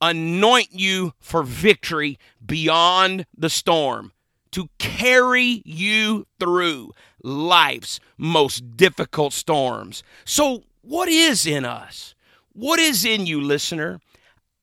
anoint 0.01 0.69
you 0.71 1.13
for 1.19 1.43
victory 1.43 2.19
beyond 2.45 3.25
the 3.37 3.49
storm, 3.49 4.11
to 4.51 4.69
carry 4.77 5.63
you 5.65 6.27
through 6.39 6.91
life's 7.23 7.99
most 8.17 8.77
difficult 8.77 9.33
storms. 9.33 10.03
So, 10.25 10.63
what 10.81 11.07
is 11.09 11.45
in 11.45 11.65
us? 11.65 12.13
What 12.51 12.79
is 12.79 13.05
in 13.05 13.25
you, 13.25 13.41
listener? 13.41 13.99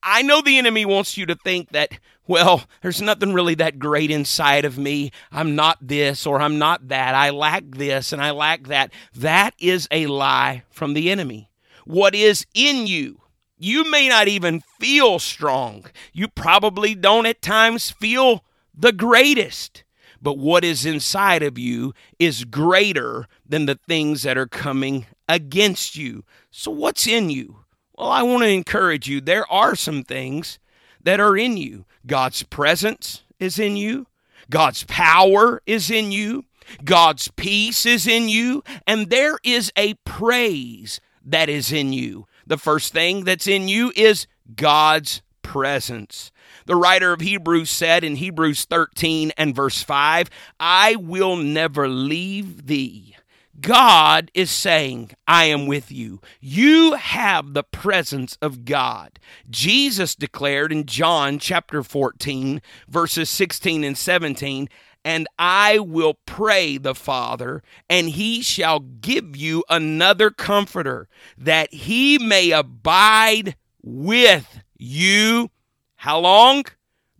I 0.03 0.21
know 0.21 0.41
the 0.41 0.57
enemy 0.57 0.85
wants 0.85 1.17
you 1.17 1.25
to 1.25 1.35
think 1.35 1.69
that, 1.71 1.99
well, 2.27 2.63
there's 2.81 3.01
nothing 3.01 3.33
really 3.33 3.55
that 3.55 3.79
great 3.79 4.09
inside 4.09 4.65
of 4.65 4.77
me. 4.77 5.11
I'm 5.31 5.55
not 5.55 5.77
this 5.81 6.25
or 6.25 6.41
I'm 6.41 6.57
not 6.57 6.87
that. 6.87 7.13
I 7.13 7.29
lack 7.31 7.63
this 7.67 8.13
and 8.13 8.21
I 8.21 8.31
lack 8.31 8.67
that. 8.67 8.91
That 9.15 9.53
is 9.59 9.87
a 9.91 10.07
lie 10.07 10.63
from 10.69 10.93
the 10.93 11.11
enemy. 11.11 11.49
What 11.85 12.15
is 12.15 12.45
in 12.53 12.87
you 12.87 13.20
you 13.61 13.89
may 13.89 14.09
not 14.09 14.27
even 14.27 14.61
feel 14.79 15.19
strong. 15.19 15.85
You 16.13 16.27
probably 16.27 16.95
don't 16.95 17.27
at 17.27 17.43
times 17.43 17.91
feel 17.91 18.43
the 18.73 18.91
greatest. 18.91 19.83
But 20.19 20.39
what 20.39 20.63
is 20.63 20.83
inside 20.83 21.43
of 21.43 21.59
you 21.59 21.93
is 22.17 22.43
greater 22.43 23.27
than 23.47 23.67
the 23.67 23.79
things 23.87 24.23
that 24.23 24.37
are 24.37 24.47
coming 24.47 25.05
against 25.29 25.95
you. 25.95 26.23
So, 26.49 26.71
what's 26.71 27.05
in 27.05 27.29
you? 27.29 27.57
Well, 27.95 28.09
I 28.09 28.23
want 28.23 28.41
to 28.43 28.49
encourage 28.49 29.07
you. 29.07 29.21
There 29.21 29.51
are 29.51 29.75
some 29.75 30.03
things 30.03 30.57
that 31.03 31.19
are 31.19 31.37
in 31.37 31.55
you. 31.57 31.85
God's 32.07 32.41
presence 32.41 33.23
is 33.39 33.59
in 33.59 33.77
you, 33.77 34.07
God's 34.49 34.85
power 34.85 35.61
is 35.67 35.91
in 35.91 36.11
you, 36.11 36.45
God's 36.83 37.27
peace 37.29 37.85
is 37.85 38.07
in 38.07 38.27
you, 38.27 38.63
and 38.87 39.09
there 39.11 39.37
is 39.43 39.71
a 39.75 39.93
praise 40.05 40.99
that 41.23 41.47
is 41.47 41.71
in 41.71 41.93
you. 41.93 42.25
The 42.51 42.57
first 42.57 42.91
thing 42.91 43.23
that's 43.23 43.47
in 43.47 43.69
you 43.69 43.93
is 43.95 44.27
God's 44.57 45.21
presence. 45.41 46.33
The 46.65 46.75
writer 46.75 47.13
of 47.13 47.21
Hebrews 47.21 47.69
said 47.69 48.03
in 48.03 48.17
Hebrews 48.17 48.65
13 48.65 49.31
and 49.37 49.55
verse 49.55 49.81
5, 49.83 50.29
I 50.59 50.97
will 50.97 51.37
never 51.37 51.87
leave 51.87 52.67
thee. 52.67 53.15
God 53.61 54.31
is 54.33 54.51
saying, 54.51 55.11
I 55.25 55.45
am 55.45 55.65
with 55.65 55.93
you. 55.93 56.19
You 56.41 56.95
have 56.95 57.53
the 57.53 57.63
presence 57.63 58.37
of 58.41 58.65
God. 58.65 59.17
Jesus 59.49 60.13
declared 60.13 60.73
in 60.73 60.85
John 60.85 61.39
chapter 61.39 61.83
14, 61.83 62.61
verses 62.89 63.29
16 63.29 63.85
and 63.85 63.97
17, 63.97 64.67
and 65.03 65.27
I 65.39 65.79
will 65.79 66.15
pray 66.25 66.77
the 66.77 66.95
Father, 66.95 67.63
and 67.89 68.09
he 68.09 68.41
shall 68.41 68.79
give 68.79 69.35
you 69.35 69.63
another 69.69 70.29
comforter, 70.29 71.07
that 71.37 71.73
he 71.73 72.17
may 72.19 72.51
abide 72.51 73.55
with 73.81 74.59
you. 74.77 75.49
How 75.97 76.19
long? 76.19 76.65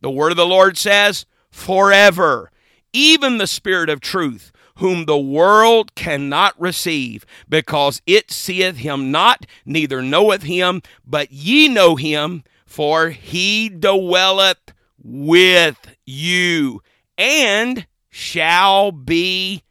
The 0.01 0.11
word 0.11 0.31
of 0.31 0.37
the 0.37 0.45
Lord 0.45 0.77
says, 0.77 1.25
forever. 1.49 2.51
Even 2.93 3.37
the 3.37 3.47
Spirit 3.47 3.89
of 3.89 3.99
truth, 3.99 4.51
whom 4.75 5.05
the 5.05 5.19
world 5.19 5.95
cannot 5.95 6.59
receive, 6.59 7.25
because 7.47 8.01
it 8.05 8.31
seeth 8.31 8.77
him 8.77 9.11
not, 9.11 9.45
neither 9.65 10.01
knoweth 10.01 10.43
him, 10.43 10.81
but 11.05 11.31
ye 11.31 11.67
know 11.67 11.95
him, 11.95 12.43
for 12.65 13.09
he 13.09 13.69
dwelleth 13.69 14.73
with 15.03 15.77
you 16.05 16.81
and 17.21 17.85
shall 18.09 18.91
be 18.91 19.61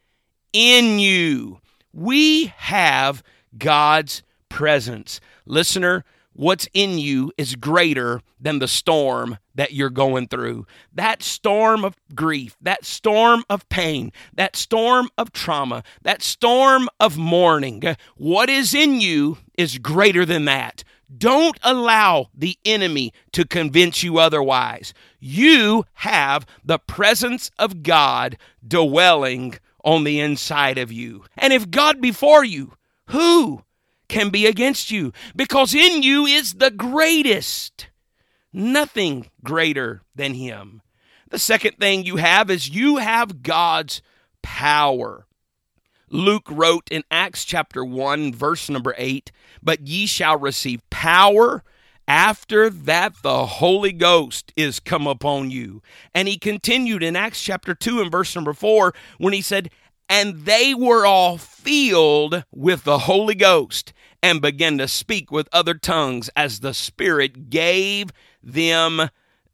in 0.53 0.99
you. 0.99 1.59
We 1.91 2.45
have 2.55 3.21
God's 3.57 4.23
presence. 4.47 5.19
Listener, 5.45 6.05
what's 6.31 6.69
in 6.73 6.97
you 6.97 7.33
is 7.37 7.57
greater 7.57 8.21
than 8.39 8.59
the 8.59 8.69
storm 8.69 9.37
that 9.53 9.73
you're 9.73 9.89
going 9.89 10.29
through. 10.29 10.65
That 10.93 11.21
storm 11.21 11.83
of 11.83 11.97
grief, 12.15 12.55
that 12.61 12.85
storm 12.85 13.43
of 13.49 13.67
pain, 13.67 14.13
that 14.33 14.55
storm 14.55 15.09
of 15.17 15.33
trauma, 15.33 15.83
that 16.03 16.21
storm 16.21 16.87
of 17.01 17.17
mourning, 17.17 17.83
what 18.15 18.49
is 18.49 18.73
in 18.73 19.01
you 19.01 19.39
is 19.57 19.77
greater 19.77 20.25
than 20.25 20.45
that. 20.45 20.85
Don't 21.15 21.59
allow 21.61 22.29
the 22.33 22.57
enemy 22.63 23.11
to 23.33 23.45
convince 23.45 24.03
you 24.03 24.17
otherwise. 24.17 24.93
You 25.19 25.85
have 25.95 26.45
the 26.63 26.79
presence 26.79 27.51
of 27.59 27.83
God 27.83 28.37
dwelling 28.65 29.55
on 29.83 30.03
the 30.03 30.19
inside 30.19 30.77
of 30.77 30.91
you. 30.91 31.25
And 31.37 31.51
if 31.51 31.69
God 31.69 32.01
be 32.01 32.11
for 32.11 32.43
you, 32.43 32.73
who 33.07 33.63
can 34.07 34.29
be 34.29 34.45
against 34.45 34.91
you? 34.91 35.11
Because 35.35 35.73
in 35.73 36.03
you 36.03 36.25
is 36.25 36.55
the 36.55 36.71
greatest. 36.71 37.87
Nothing 38.53 39.29
greater 39.43 40.01
than 40.15 40.33
Him. 40.33 40.81
The 41.29 41.39
second 41.39 41.77
thing 41.77 42.05
you 42.05 42.17
have 42.17 42.49
is 42.49 42.69
you 42.69 42.97
have 42.97 43.41
God's 43.41 44.01
power. 44.41 45.25
Luke 46.11 46.47
wrote 46.49 46.87
in 46.91 47.03
Acts 47.09 47.45
chapter 47.45 47.83
1, 47.83 48.33
verse 48.33 48.69
number 48.69 48.93
8, 48.97 49.31
But 49.63 49.87
ye 49.87 50.05
shall 50.05 50.37
receive 50.37 50.87
power 50.89 51.63
after 52.07 52.69
that 52.69 53.13
the 53.23 53.45
Holy 53.45 53.93
Ghost 53.93 54.51
is 54.57 54.79
come 54.81 55.07
upon 55.07 55.49
you. 55.49 55.81
And 56.13 56.27
he 56.27 56.37
continued 56.37 57.01
in 57.01 57.15
Acts 57.15 57.41
chapter 57.41 57.73
2 57.73 58.01
and 58.01 58.11
verse 58.11 58.35
number 58.35 58.53
4 58.53 58.93
when 59.17 59.33
he 59.33 59.41
said, 59.41 59.69
And 60.09 60.45
they 60.45 60.73
were 60.73 61.05
all 61.05 61.37
filled 61.37 62.43
with 62.51 62.83
the 62.83 62.99
Holy 62.99 63.35
Ghost 63.35 63.93
and 64.21 64.41
began 64.41 64.77
to 64.77 64.87
speak 64.87 65.31
with 65.31 65.47
other 65.53 65.73
tongues 65.73 66.29
as 66.35 66.59
the 66.59 66.73
Spirit 66.73 67.49
gave 67.49 68.11
them 68.43 69.09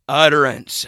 utterance. 0.08 0.88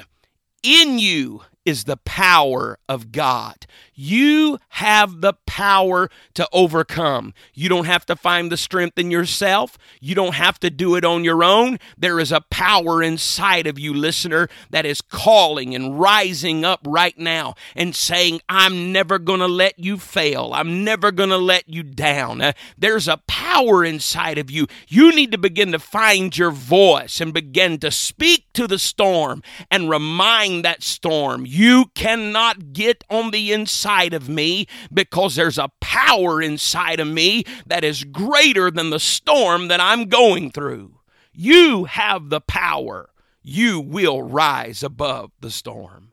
In 0.63 0.99
you 0.99 1.43
is 1.65 1.83
the 1.83 1.97
power 1.97 2.79
of 2.89 3.11
God. 3.11 3.67
You 4.01 4.59
have 4.69 5.19
the 5.19 5.33
power 5.45 6.09
to 6.35 6.47
overcome. 6.53 7.33
You 7.53 7.67
don't 7.67 7.83
have 7.83 8.05
to 8.05 8.15
find 8.15 8.49
the 8.49 8.55
strength 8.55 8.97
in 8.97 9.11
yourself. 9.11 9.77
You 9.99 10.15
don't 10.15 10.35
have 10.35 10.57
to 10.61 10.69
do 10.69 10.95
it 10.95 11.03
on 11.03 11.25
your 11.25 11.43
own. 11.43 11.79
There 11.97 12.17
is 12.21 12.31
a 12.31 12.39
power 12.49 13.03
inside 13.03 13.67
of 13.67 13.77
you, 13.77 13.93
listener, 13.93 14.47
that 14.69 14.85
is 14.85 15.01
calling 15.01 15.75
and 15.75 15.99
rising 15.99 16.63
up 16.63 16.79
right 16.87 17.17
now 17.17 17.55
and 17.75 17.93
saying, 17.93 18.39
I'm 18.47 18.93
never 18.93 19.19
going 19.19 19.41
to 19.41 19.49
let 19.49 19.77
you 19.77 19.97
fail. 19.97 20.51
I'm 20.53 20.85
never 20.85 21.11
going 21.11 21.31
to 21.31 21.37
let 21.37 21.67
you 21.67 21.83
down. 21.83 22.39
Uh, 22.39 22.53
there's 22.77 23.09
a 23.09 23.21
power 23.27 23.83
inside 23.83 24.37
of 24.37 24.49
you. 24.49 24.67
You 24.87 25.13
need 25.13 25.33
to 25.33 25.37
begin 25.37 25.73
to 25.73 25.79
find 25.79 26.37
your 26.37 26.51
voice 26.51 27.19
and 27.19 27.33
begin 27.33 27.79
to 27.79 27.91
speak 27.91 28.45
to 28.53 28.65
the 28.65 28.79
storm 28.79 29.43
and 29.69 29.89
remind 29.89 30.63
that 30.63 30.83
storm 30.83 31.45
you 31.45 31.87
cannot 31.95 32.71
get 32.71 33.03
on 33.09 33.31
the 33.31 33.51
inside 33.51 33.88
inside 33.89 34.13
of 34.13 34.29
me 34.29 34.67
because 34.93 35.35
there's 35.35 35.57
a 35.57 35.71
power 35.81 36.41
inside 36.41 36.99
of 36.99 37.07
me 37.07 37.43
that 37.65 37.83
is 37.83 38.03
greater 38.03 38.69
than 38.69 38.91
the 38.91 38.99
storm 38.99 39.67
that 39.67 39.81
I'm 39.81 40.05
going 40.05 40.51
through. 40.51 40.99
You 41.33 41.85
have 41.85 42.29
the 42.29 42.41
power. 42.41 43.09
You 43.41 43.79
will 43.79 44.21
rise 44.21 44.83
above 44.83 45.31
the 45.39 45.49
storm. 45.49 46.11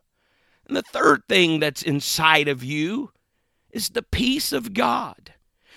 And 0.65 0.75
the 0.75 0.81
third 0.81 1.21
thing 1.29 1.59
that's 1.59 1.83
inside 1.83 2.47
of 2.47 2.63
you 2.63 3.11
is 3.69 3.89
the 3.89 4.01
peace 4.01 4.51
of 4.51 4.73
God. 4.73 5.35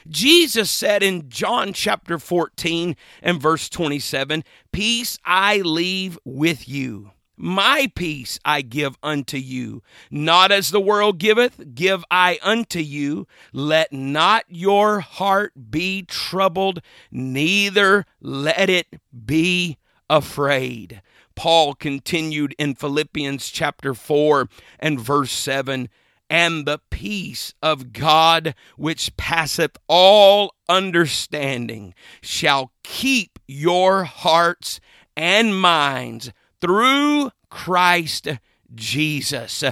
Jesus 0.09 0.71
said 0.71 1.03
in 1.03 1.29
John 1.29 1.75
chapter 1.75 2.19
14 2.19 2.97
and 3.23 3.41
verse 3.43 3.69
27 3.69 4.43
Peace 4.73 5.19
I 5.23 5.59
leave 5.59 6.19
with 6.25 6.67
you. 6.67 7.11
My 7.43 7.91
peace 7.95 8.39
I 8.45 8.61
give 8.61 8.99
unto 9.03 9.39
you. 9.39 9.83
Not 10.11 10.53
as 10.53 10.71
the 10.71 10.81
world 10.81 11.17
giveth, 11.17 11.75
give 11.75 12.05
I 12.11 12.39
unto 12.43 12.81
you. 12.81 13.27
Let 13.55 13.95
not 13.95 14.45
your 14.49 15.01
heart 15.01 15.71
be 15.71 16.03
troubled, 16.03 16.83
neither 17.11 18.05
let 18.21 18.69
it 18.69 19.01
be 19.25 19.79
afraid. 20.11 21.01
Paul 21.35 21.73
continued 21.73 22.55
in 22.59 22.75
Philippians 22.75 23.49
chapter 23.49 23.95
4 23.95 24.47
and 24.79 25.01
verse 25.01 25.33
7 25.33 25.89
and 26.29 26.67
the 26.67 26.81
peace 26.91 27.55
of 27.63 27.95
God, 27.95 28.55
which 28.77 29.17
passeth 29.17 29.79
all 29.89 30.55
understanding, 30.69 31.95
shall 32.21 32.73
keep 32.83 33.39
your 33.49 34.05
hearts 34.05 34.79
and 35.17 35.59
minds 35.59 36.33
through 36.61 37.31
Christ 37.51 38.29
Jesus. 38.75 39.65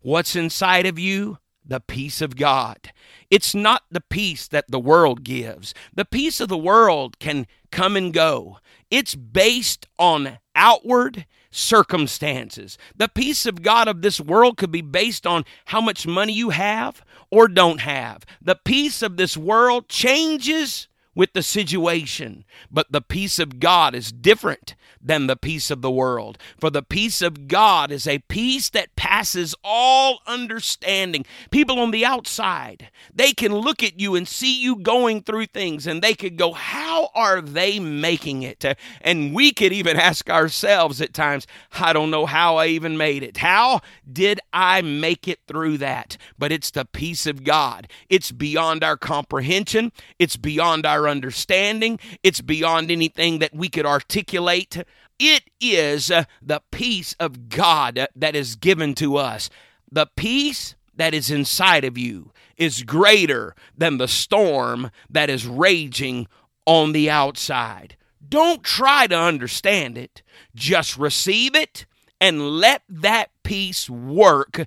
What's 0.00 0.36
inside 0.36 0.86
of 0.86 0.98
you? 0.98 1.38
The 1.64 1.80
peace 1.80 2.20
of 2.20 2.36
God. 2.36 2.92
It's 3.28 3.54
not 3.54 3.82
the 3.90 4.00
peace 4.00 4.46
that 4.48 4.66
the 4.68 4.78
world 4.78 5.24
gives. 5.24 5.74
The 5.92 6.04
peace 6.04 6.40
of 6.40 6.48
the 6.48 6.56
world 6.56 7.18
can 7.18 7.46
come 7.72 7.96
and 7.96 8.12
go. 8.14 8.58
It's 8.90 9.16
based 9.16 9.86
on 9.98 10.38
outward 10.54 11.26
circumstances. 11.50 12.78
The 12.94 13.08
peace 13.08 13.46
of 13.46 13.62
God 13.62 13.88
of 13.88 14.02
this 14.02 14.20
world 14.20 14.56
could 14.56 14.70
be 14.70 14.82
based 14.82 15.26
on 15.26 15.44
how 15.66 15.80
much 15.80 16.06
money 16.06 16.32
you 16.32 16.50
have 16.50 17.02
or 17.30 17.48
don't 17.48 17.80
have. 17.80 18.24
The 18.40 18.58
peace 18.64 19.02
of 19.02 19.16
this 19.16 19.36
world 19.36 19.88
changes 19.88 20.86
with 21.16 21.32
the 21.32 21.42
situation. 21.42 22.44
But 22.70 22.92
the 22.92 23.00
peace 23.00 23.40
of 23.40 23.58
God 23.58 23.96
is 23.96 24.12
different 24.12 24.76
than 25.00 25.26
the 25.26 25.36
peace 25.36 25.70
of 25.70 25.80
the 25.82 25.90
world. 25.90 26.38
For 26.60 26.68
the 26.68 26.82
peace 26.82 27.22
of 27.22 27.48
God 27.48 27.90
is 27.90 28.06
a 28.06 28.18
peace 28.28 28.68
that 28.70 28.94
passes 28.96 29.54
all 29.64 30.20
understanding. 30.26 31.24
People 31.50 31.80
on 31.80 31.90
the 31.90 32.04
outside, 32.04 32.90
they 33.14 33.32
can 33.32 33.54
look 33.54 33.82
at 33.82 33.98
you 33.98 34.14
and 34.14 34.28
see 34.28 34.60
you 34.60 34.76
going 34.76 35.22
through 35.22 35.46
things 35.46 35.86
and 35.86 36.02
they 36.02 36.14
could 36.14 36.36
go, 36.36 36.52
How 36.52 37.08
are 37.14 37.40
they 37.40 37.80
making 37.80 38.42
it? 38.42 38.64
And 39.00 39.34
we 39.34 39.52
could 39.52 39.72
even 39.72 39.96
ask 39.96 40.28
ourselves 40.28 41.00
at 41.00 41.14
times, 41.14 41.46
I 41.72 41.92
don't 41.92 42.10
know 42.10 42.26
how 42.26 42.56
I 42.56 42.66
even 42.66 42.96
made 42.98 43.22
it. 43.22 43.38
How 43.38 43.80
did 44.10 44.40
I 44.52 44.82
make 44.82 45.26
it 45.26 45.40
through 45.48 45.78
that? 45.78 46.18
But 46.38 46.52
it's 46.52 46.70
the 46.70 46.84
peace 46.84 47.26
of 47.26 47.44
God. 47.44 47.88
It's 48.10 48.32
beyond 48.32 48.84
our 48.84 48.98
comprehension, 48.98 49.92
it's 50.18 50.36
beyond 50.36 50.84
our 50.84 51.05
understanding, 51.08 51.98
it's 52.22 52.40
beyond 52.40 52.90
anything 52.90 53.38
that 53.38 53.54
we 53.54 53.68
could 53.68 53.86
articulate. 53.86 54.84
It 55.18 55.44
is 55.60 56.10
uh, 56.10 56.24
the 56.42 56.62
peace 56.70 57.14
of 57.18 57.48
God 57.48 58.06
that 58.14 58.36
is 58.36 58.56
given 58.56 58.94
to 58.96 59.16
us. 59.16 59.48
The 59.90 60.06
peace 60.16 60.74
that 60.94 61.14
is 61.14 61.30
inside 61.30 61.84
of 61.84 61.96
you 61.96 62.32
is 62.56 62.82
greater 62.82 63.54
than 63.76 63.98
the 63.98 64.08
storm 64.08 64.90
that 65.08 65.30
is 65.30 65.46
raging 65.46 66.26
on 66.66 66.92
the 66.92 67.08
outside. 67.08 67.96
Don't 68.28 68.62
try 68.62 69.06
to 69.06 69.18
understand 69.18 69.96
it, 69.96 70.22
just 70.54 70.98
receive 70.98 71.54
it 71.54 71.86
and 72.20 72.58
let 72.58 72.82
that 72.88 73.30
peace 73.42 73.88
work 73.88 74.66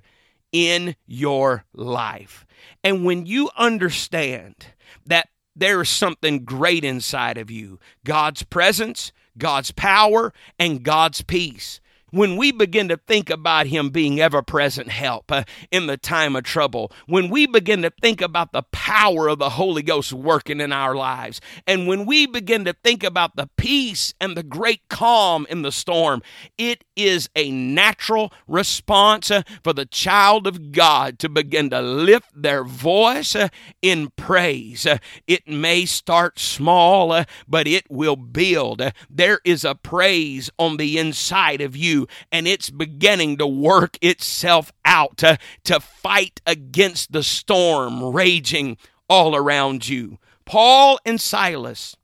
in 0.52 0.96
your 1.06 1.64
life. 1.72 2.46
And 2.82 3.04
when 3.04 3.26
you 3.26 3.50
understand 3.56 4.54
that 5.06 5.28
there 5.56 5.80
is 5.82 5.88
something 5.88 6.44
great 6.44 6.84
inside 6.84 7.38
of 7.38 7.50
you. 7.50 7.78
God's 8.04 8.42
presence, 8.42 9.12
God's 9.36 9.72
power, 9.72 10.32
and 10.58 10.82
God's 10.82 11.22
peace 11.22 11.80
when 12.10 12.36
we 12.36 12.52
begin 12.52 12.88
to 12.88 12.96
think 12.96 13.30
about 13.30 13.66
Him 13.66 13.90
being 13.90 14.20
ever 14.20 14.42
present 14.42 14.88
help 14.88 15.30
uh, 15.30 15.44
in 15.70 15.86
the 15.86 15.96
time 15.96 16.36
of 16.36 16.44
trouble, 16.44 16.92
when 17.06 17.30
we 17.30 17.46
begin 17.46 17.82
to 17.82 17.92
think 18.02 18.20
about 18.20 18.52
the 18.52 18.62
power 18.72 19.28
of 19.28 19.38
the 19.38 19.50
Holy 19.50 19.82
Ghost 19.82 20.12
working 20.12 20.60
in 20.60 20.72
our 20.72 20.94
lives, 20.94 21.40
and 21.66 21.86
when 21.86 22.06
we 22.06 22.26
begin 22.26 22.64
to 22.64 22.72
think 22.72 23.02
about 23.02 23.36
the 23.36 23.48
peace 23.56 24.14
and 24.20 24.36
the 24.36 24.42
great 24.42 24.88
calm 24.88 25.46
in 25.50 25.62
the 25.62 25.72
storm, 25.72 26.22
it 26.58 26.84
is 26.96 27.28
a 27.34 27.50
natural 27.50 28.32
response 28.46 29.30
uh, 29.30 29.42
for 29.62 29.72
the 29.72 29.86
child 29.86 30.46
of 30.46 30.72
God 30.72 31.18
to 31.20 31.28
begin 31.28 31.70
to 31.70 31.80
lift 31.80 32.30
their 32.34 32.64
voice 32.64 33.34
uh, 33.34 33.48
in 33.80 34.10
praise. 34.16 34.86
Uh, 34.86 34.98
it 35.26 35.48
may 35.48 35.86
start 35.86 36.38
small, 36.38 37.12
uh, 37.12 37.24
but 37.48 37.66
it 37.66 37.84
will 37.90 38.16
build. 38.16 38.80
Uh, 38.80 38.90
there 39.08 39.40
is 39.44 39.64
a 39.64 39.74
praise 39.74 40.50
on 40.58 40.76
the 40.76 40.98
inside 40.98 41.60
of 41.60 41.76
you 41.76 41.99
and 42.30 42.46
it's 42.46 42.70
beginning 42.70 43.36
to 43.38 43.46
work 43.46 43.98
itself 44.00 44.72
out 44.84 45.16
to, 45.18 45.38
to 45.64 45.80
fight 45.80 46.40
against 46.46 47.12
the 47.12 47.22
storm 47.22 48.02
raging 48.04 48.76
all 49.08 49.34
around 49.34 49.88
you. 49.88 50.18
Paul 50.44 50.98
and 51.04 51.20
Silas 51.20 51.96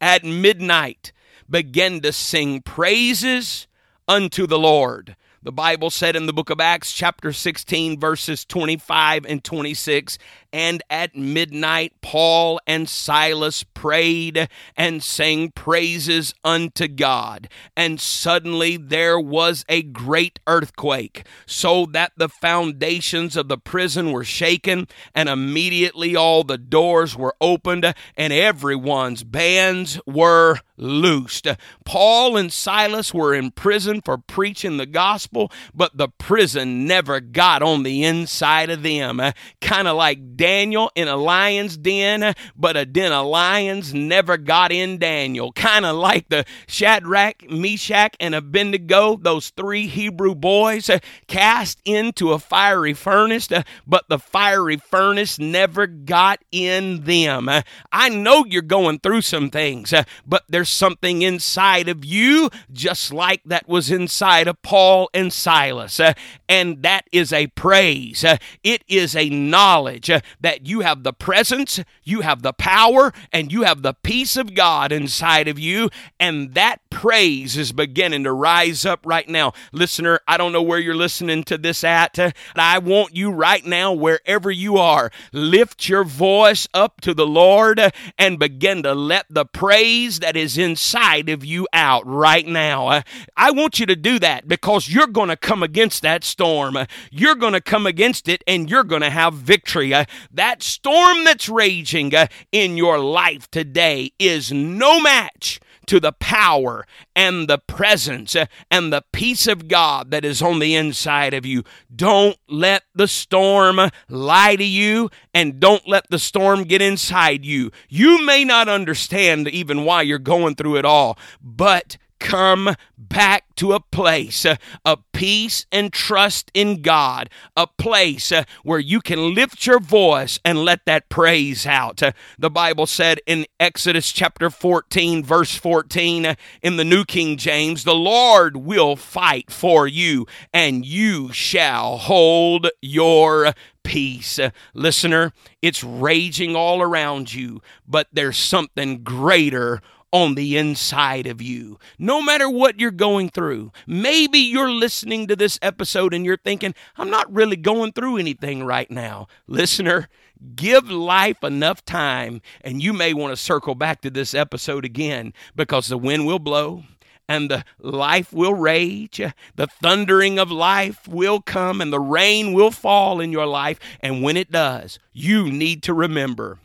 at 0.00 0.24
midnight 0.24 1.12
began 1.48 2.00
to 2.00 2.12
sing 2.12 2.62
praises 2.62 3.66
unto 4.06 4.46
the 4.46 4.58
Lord. 4.58 5.16
The 5.42 5.52
Bible 5.52 5.90
said 5.90 6.16
in 6.16 6.26
the 6.26 6.32
book 6.32 6.50
of 6.50 6.60
Acts, 6.60 6.92
chapter 6.92 7.32
16, 7.32 7.98
verses 7.98 8.44
25 8.44 9.24
and 9.24 9.42
26, 9.42 10.18
and 10.52 10.82
at 10.88 11.14
midnight, 11.16 11.92
Paul 12.00 12.60
and 12.66 12.88
Silas 12.88 13.64
prayed 13.64 14.48
and 14.76 15.02
sang 15.02 15.50
praises 15.50 16.34
unto 16.42 16.88
God. 16.88 17.48
And 17.76 18.00
suddenly 18.00 18.76
there 18.76 19.20
was 19.20 19.64
a 19.68 19.82
great 19.82 20.40
earthquake, 20.46 21.26
so 21.46 21.86
that 21.86 22.12
the 22.16 22.28
foundations 22.28 23.36
of 23.36 23.48
the 23.48 23.58
prison 23.58 24.12
were 24.12 24.24
shaken, 24.24 24.88
and 25.14 25.28
immediately 25.28 26.16
all 26.16 26.44
the 26.44 26.58
doors 26.58 27.16
were 27.16 27.36
opened, 27.40 27.94
and 28.16 28.32
everyone's 28.32 29.24
bands 29.24 30.00
were 30.06 30.58
loosed. 30.76 31.46
Paul 31.84 32.36
and 32.36 32.52
Silas 32.52 33.12
were 33.12 33.34
in 33.34 33.50
prison 33.50 34.00
for 34.00 34.16
preaching 34.16 34.76
the 34.76 34.86
gospel, 34.86 35.50
but 35.74 35.96
the 35.96 36.08
prison 36.08 36.86
never 36.86 37.20
got 37.20 37.62
on 37.62 37.82
the 37.82 38.04
inside 38.04 38.70
of 38.70 38.82
them. 38.82 39.20
Kind 39.60 39.88
of 39.88 39.96
like 39.96 40.36
Daniel 40.38 40.90
in 40.94 41.08
a 41.08 41.16
lion's 41.16 41.76
den, 41.76 42.32
but 42.56 42.76
a 42.76 42.86
den 42.86 43.12
of 43.12 43.26
lions 43.26 43.92
never 43.92 44.38
got 44.38 44.72
in 44.72 44.96
Daniel. 44.98 45.52
Kind 45.52 45.84
of 45.84 45.96
like 45.96 46.28
the 46.28 46.46
Shadrach, 46.68 47.50
Meshach, 47.50 48.14
and 48.20 48.34
Abednego, 48.34 49.16
those 49.16 49.50
three 49.50 49.88
Hebrew 49.88 50.34
boys 50.34 50.88
uh, 50.88 51.00
cast 51.26 51.80
into 51.84 52.32
a 52.32 52.38
fiery 52.38 52.94
furnace, 52.94 53.50
uh, 53.50 53.64
but 53.86 54.08
the 54.08 54.18
fiery 54.18 54.76
furnace 54.76 55.38
never 55.38 55.86
got 55.88 56.38
in 56.52 57.02
them. 57.02 57.48
Uh, 57.48 57.62
I 57.90 58.08
know 58.08 58.44
you're 58.46 58.62
going 58.62 59.00
through 59.00 59.22
some 59.22 59.50
things, 59.50 59.92
but 60.24 60.44
there's 60.48 60.70
something 60.70 61.22
inside 61.22 61.88
of 61.88 62.04
you, 62.04 62.48
just 62.72 63.12
like 63.12 63.42
that 63.44 63.68
was 63.68 63.90
inside 63.90 64.46
of 64.46 64.62
Paul 64.62 65.10
and 65.12 65.32
Silas, 65.32 66.00
and 66.48 66.82
that 66.84 67.06
is 67.10 67.32
a 67.32 67.48
praise. 67.48 68.24
It 68.62 68.84
is 68.86 69.16
a 69.16 69.28
knowledge 69.28 70.10
that 70.40 70.66
you 70.66 70.80
have 70.80 71.02
the 71.02 71.12
presence, 71.12 71.80
you 72.04 72.20
have 72.22 72.42
the 72.42 72.52
power, 72.52 73.12
and 73.32 73.52
you 73.52 73.62
have 73.62 73.82
the 73.82 73.94
peace 73.94 74.36
of 74.36 74.54
God 74.54 74.92
inside 74.92 75.48
of 75.48 75.58
you. 75.58 75.90
And 76.18 76.54
that 76.54 76.87
praise 76.90 77.56
is 77.56 77.72
beginning 77.72 78.24
to 78.24 78.32
rise 78.32 78.84
up 78.84 79.00
right 79.04 79.28
now. 79.28 79.52
Listener, 79.72 80.20
I 80.26 80.36
don't 80.36 80.52
know 80.52 80.62
where 80.62 80.78
you're 80.78 80.94
listening 80.94 81.44
to 81.44 81.58
this 81.58 81.84
at, 81.84 82.18
I 82.56 82.78
want 82.78 83.16
you 83.16 83.30
right 83.30 83.64
now, 83.64 83.92
wherever 83.92 84.50
you 84.50 84.76
are, 84.76 85.10
lift 85.32 85.88
your 85.88 86.04
voice 86.04 86.66
up 86.74 87.00
to 87.02 87.14
the 87.14 87.26
Lord 87.26 87.80
and 88.18 88.38
begin 88.38 88.82
to 88.82 88.94
let 88.94 89.26
the 89.30 89.44
praise 89.44 90.20
that 90.20 90.36
is 90.36 90.58
inside 90.58 91.28
of 91.28 91.44
you 91.44 91.66
out 91.72 92.06
right 92.06 92.46
now. 92.46 93.02
I 93.36 93.50
want 93.50 93.78
you 93.78 93.86
to 93.86 93.96
do 93.96 94.18
that 94.18 94.48
because 94.48 94.88
you're 94.88 95.06
going 95.06 95.28
to 95.28 95.36
come 95.36 95.62
against 95.62 96.02
that 96.02 96.24
storm. 96.24 96.76
You're 97.10 97.34
going 97.34 97.54
to 97.54 97.60
come 97.60 97.86
against 97.86 98.28
it 98.28 98.42
and 98.46 98.68
you're 98.68 98.84
going 98.84 99.02
to 99.02 99.10
have 99.10 99.34
victory. 99.34 99.94
That 100.32 100.62
storm 100.62 101.24
that's 101.24 101.48
raging 101.48 102.12
in 102.52 102.76
your 102.76 102.98
life 102.98 103.50
today 103.50 104.12
is 104.18 104.52
no 104.52 105.00
match 105.00 105.60
to 105.88 106.00
the 106.00 106.12
power 106.12 106.86
and 107.16 107.48
the 107.48 107.58
presence 107.58 108.36
uh, 108.36 108.46
and 108.70 108.92
the 108.92 109.04
peace 109.12 109.46
of 109.46 109.68
God 109.68 110.10
that 110.10 110.24
is 110.24 110.40
on 110.40 110.58
the 110.58 110.74
inside 110.74 111.34
of 111.34 111.44
you. 111.44 111.64
Don't 111.94 112.36
let 112.48 112.84
the 112.94 113.08
storm 113.08 113.80
lie 114.08 114.56
to 114.56 114.64
you 114.64 115.10
and 115.34 115.60
don't 115.60 115.86
let 115.88 116.08
the 116.10 116.18
storm 116.18 116.64
get 116.64 116.80
inside 116.82 117.44
you. 117.44 117.70
You 117.88 118.24
may 118.24 118.44
not 118.44 118.68
understand 118.68 119.48
even 119.48 119.84
why 119.84 120.02
you're 120.02 120.18
going 120.18 120.54
through 120.54 120.76
it 120.76 120.84
all, 120.84 121.18
but 121.42 121.96
come 122.18 122.74
back 122.96 123.44
to 123.56 123.72
a 123.72 123.80
place 123.80 124.44
uh, 124.44 124.56
of 124.84 125.02
peace 125.12 125.66
and 125.72 125.92
trust 125.92 126.50
in 126.54 126.82
God, 126.82 127.30
a 127.56 127.66
place 127.66 128.30
uh, 128.32 128.44
where 128.62 128.78
you 128.78 129.00
can 129.00 129.34
lift 129.34 129.66
your 129.66 129.80
voice 129.80 130.38
and 130.44 130.64
let 130.64 130.84
that 130.86 131.08
praise 131.08 131.66
out. 131.66 132.02
Uh, 132.02 132.12
the 132.38 132.50
Bible 132.50 132.86
said 132.86 133.20
in 133.26 133.46
Exodus 133.58 134.12
chapter 134.12 134.50
14, 134.50 135.24
verse 135.24 135.54
14, 135.54 136.26
uh, 136.26 136.34
in 136.62 136.76
the 136.76 136.84
New 136.84 137.04
King 137.04 137.36
James, 137.36 137.84
the 137.84 137.94
Lord 137.94 138.56
will 138.56 138.96
fight 138.96 139.50
for 139.50 139.86
you, 139.86 140.26
and 140.52 140.84
you 140.84 141.32
shall 141.32 141.98
hold 141.98 142.68
your 142.80 143.52
peace. 143.82 144.38
Uh, 144.38 144.50
listener, 144.74 145.32
it's 145.62 145.82
raging 145.82 146.54
all 146.54 146.82
around 146.82 147.32
you, 147.32 147.60
but 147.86 148.06
there's 148.12 148.36
something 148.36 149.02
greater 149.02 149.80
on 150.12 150.34
the 150.34 150.56
inside 150.56 151.26
of 151.26 151.42
you. 151.42 151.78
No 151.98 152.22
matter 152.22 152.48
what 152.48 152.80
you're 152.80 152.90
going 152.90 153.28
through, 153.30 153.72
maybe 153.86 154.38
you're 154.38 154.70
listening 154.70 155.26
to 155.26 155.36
this 155.36 155.58
episode 155.62 156.14
and 156.14 156.24
you're 156.24 156.36
thinking, 156.36 156.74
I'm 156.96 157.10
not 157.10 157.32
really 157.32 157.56
going 157.56 157.92
through 157.92 158.16
anything 158.16 158.64
right 158.64 158.90
now. 158.90 159.28
Listener, 159.46 160.08
give 160.54 160.90
life 160.90 161.42
enough 161.44 161.84
time, 161.84 162.40
and 162.62 162.82
you 162.82 162.92
may 162.92 163.12
want 163.12 163.32
to 163.32 163.36
circle 163.36 163.74
back 163.74 164.00
to 164.02 164.10
this 164.10 164.34
episode 164.34 164.84
again 164.84 165.32
because 165.54 165.88
the 165.88 165.98
wind 165.98 166.26
will 166.26 166.38
blow 166.38 166.84
and 167.28 167.50
the 167.50 167.64
life 167.78 168.32
will 168.32 168.54
rage. 168.54 169.20
The 169.56 169.66
thundering 169.66 170.38
of 170.38 170.50
life 170.50 171.06
will 171.06 171.40
come 171.42 171.80
and 171.80 171.92
the 171.92 172.00
rain 172.00 172.54
will 172.54 172.70
fall 172.70 173.20
in 173.20 173.32
your 173.32 173.46
life. 173.46 173.78
And 174.00 174.22
when 174.22 174.36
it 174.36 174.50
does, 174.50 174.98
you 175.12 175.50
need 175.50 175.82
to 175.82 175.92
remember 175.92 176.58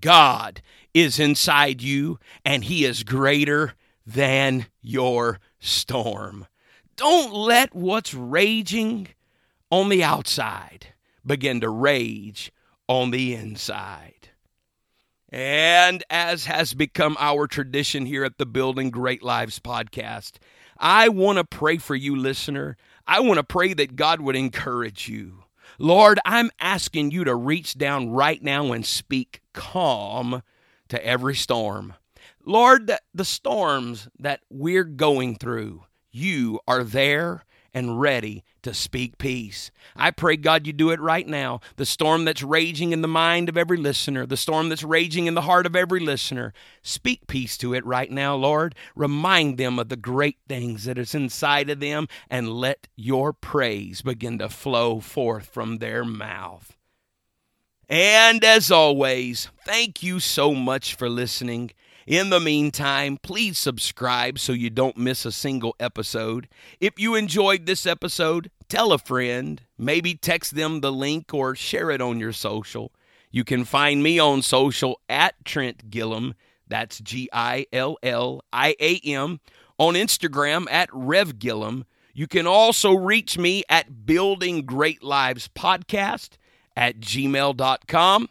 God 0.00 0.62
is 0.94 1.18
inside 1.18 1.82
you 1.82 2.18
and 2.44 2.64
He 2.64 2.84
is 2.84 3.02
greater 3.02 3.74
than 4.06 4.66
your 4.82 5.40
storm. 5.58 6.46
Don't 6.96 7.32
let 7.32 7.74
what's 7.74 8.12
raging 8.12 9.08
on 9.70 9.88
the 9.88 10.02
outside 10.02 10.88
begin 11.24 11.60
to 11.60 11.68
rage 11.68 12.52
on 12.88 13.10
the 13.10 13.34
inside. 13.34 14.30
And 15.32 16.02
as 16.10 16.46
has 16.46 16.74
become 16.74 17.16
our 17.20 17.46
tradition 17.46 18.04
here 18.04 18.24
at 18.24 18.38
the 18.38 18.46
Building 18.46 18.90
Great 18.90 19.22
Lives 19.22 19.60
podcast, 19.60 20.32
I 20.76 21.08
want 21.08 21.38
to 21.38 21.44
pray 21.44 21.78
for 21.78 21.94
you, 21.94 22.16
listener. 22.16 22.76
I 23.06 23.20
want 23.20 23.38
to 23.38 23.44
pray 23.44 23.72
that 23.74 23.96
God 23.96 24.20
would 24.20 24.34
encourage 24.34 25.08
you. 25.08 25.39
Lord, 25.82 26.20
I'm 26.26 26.50
asking 26.60 27.10
you 27.10 27.24
to 27.24 27.34
reach 27.34 27.78
down 27.78 28.10
right 28.10 28.42
now 28.42 28.70
and 28.72 28.84
speak 28.84 29.40
calm 29.54 30.42
to 30.90 31.06
every 31.06 31.34
storm. 31.34 31.94
Lord, 32.44 32.92
the, 33.14 33.24
storms 33.24 34.06
that 34.18 34.40
we're 34.50 34.84
going 34.84 35.36
through, 35.36 35.84
you 36.10 36.60
are 36.68 36.84
there 36.84 37.46
and 37.72 38.00
ready 38.00 38.44
to 38.62 38.74
speak 38.74 39.18
peace. 39.18 39.70
I 39.96 40.10
pray, 40.10 40.36
God, 40.36 40.66
you 40.66 40.72
do 40.72 40.90
it 40.90 41.00
right 41.00 41.26
now. 41.26 41.60
The 41.76 41.86
storm 41.86 42.24
that's 42.24 42.42
raging 42.42 42.92
in 42.92 43.02
the 43.02 43.08
mind 43.08 43.48
of 43.48 43.56
every 43.56 43.76
listener, 43.76 44.26
the 44.26 44.36
storm 44.36 44.68
that's 44.68 44.82
raging 44.82 45.26
in 45.26 45.34
the 45.34 45.42
heart 45.42 45.66
of 45.66 45.76
every 45.76 46.00
listener, 46.00 46.52
speak 46.82 47.26
peace 47.26 47.56
to 47.58 47.74
it 47.74 47.84
right 47.84 48.10
now, 48.10 48.34
Lord. 48.34 48.74
Remind 48.94 49.58
them 49.58 49.78
of 49.78 49.88
the 49.88 49.96
great 49.96 50.38
things 50.48 50.84
that 50.84 50.98
is 50.98 51.14
inside 51.14 51.70
of 51.70 51.80
them 51.80 52.08
and 52.28 52.52
let 52.52 52.88
your 52.96 53.32
praise 53.32 54.02
begin 54.02 54.38
to 54.38 54.48
flow 54.48 55.00
forth 55.00 55.46
from 55.46 55.78
their 55.78 56.04
mouth. 56.04 56.76
And 57.88 58.44
as 58.44 58.70
always, 58.70 59.48
thank 59.64 60.00
you 60.00 60.20
so 60.20 60.54
much 60.54 60.94
for 60.94 61.08
listening. 61.08 61.72
In 62.06 62.30
the 62.30 62.40
meantime, 62.40 63.18
please 63.22 63.58
subscribe 63.58 64.38
so 64.38 64.52
you 64.52 64.70
don't 64.70 64.96
miss 64.96 65.24
a 65.24 65.32
single 65.32 65.76
episode. 65.78 66.48
If 66.80 66.98
you 66.98 67.14
enjoyed 67.14 67.66
this 67.66 67.86
episode, 67.86 68.50
tell 68.68 68.92
a 68.92 68.98
friend, 68.98 69.60
maybe 69.78 70.14
text 70.14 70.54
them 70.54 70.80
the 70.80 70.92
link 70.92 71.34
or 71.34 71.54
share 71.54 71.90
it 71.90 72.00
on 72.00 72.18
your 72.18 72.32
social. 72.32 72.92
You 73.30 73.44
can 73.44 73.64
find 73.64 74.02
me 74.02 74.18
on 74.18 74.42
social 74.42 75.00
at 75.08 75.44
Trent 75.44 75.90
Gilliam. 75.90 76.34
That's 76.66 77.00
G 77.00 77.28
I 77.32 77.66
L 77.72 77.96
L 78.02 78.42
I 78.52 78.74
A 78.80 79.00
M. 79.04 79.40
On 79.78 79.94
Instagram 79.94 80.66
at 80.70 80.88
Rev 80.92 81.38
Gilliam. 81.38 81.84
You 82.12 82.26
can 82.26 82.46
also 82.46 82.92
reach 82.92 83.38
me 83.38 83.62
at 83.68 84.04
Building 84.04 84.66
Great 84.66 85.02
Lives 85.02 85.48
Podcast 85.48 86.30
at 86.76 87.00
gmail.com. 87.00 88.28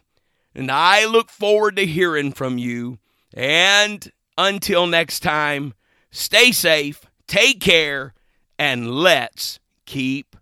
And 0.54 0.70
I 0.70 1.06
look 1.06 1.30
forward 1.30 1.76
to 1.76 1.86
hearing 1.86 2.32
from 2.32 2.58
you. 2.58 2.98
And 3.34 4.10
until 4.36 4.86
next 4.86 5.20
time, 5.20 5.74
stay 6.10 6.52
safe, 6.52 7.06
take 7.26 7.60
care, 7.60 8.14
and 8.58 8.90
let's 8.90 9.60
keep 9.86 10.36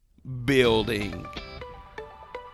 building. 0.45 1.27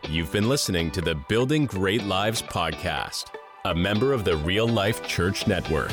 You've 0.08 0.32
been 0.32 0.48
listening 0.48 0.90
to 0.92 1.00
the 1.00 1.14
Building 1.14 1.66
Great 1.66 2.04
Lives 2.04 2.42
podcast, 2.42 3.26
a 3.64 3.74
member 3.74 4.12
of 4.12 4.24
the 4.24 4.36
Real 4.36 4.68
Life 4.68 5.06
Church 5.06 5.46
Network. 5.46 5.92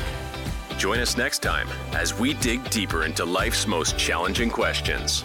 Join 0.76 0.98
us 0.98 1.16
next 1.16 1.40
time 1.40 1.68
as 1.92 2.18
we 2.18 2.34
dig 2.34 2.68
deeper 2.70 3.04
into 3.04 3.24
life's 3.24 3.66
most 3.66 3.96
challenging 3.96 4.50
questions. 4.50 5.24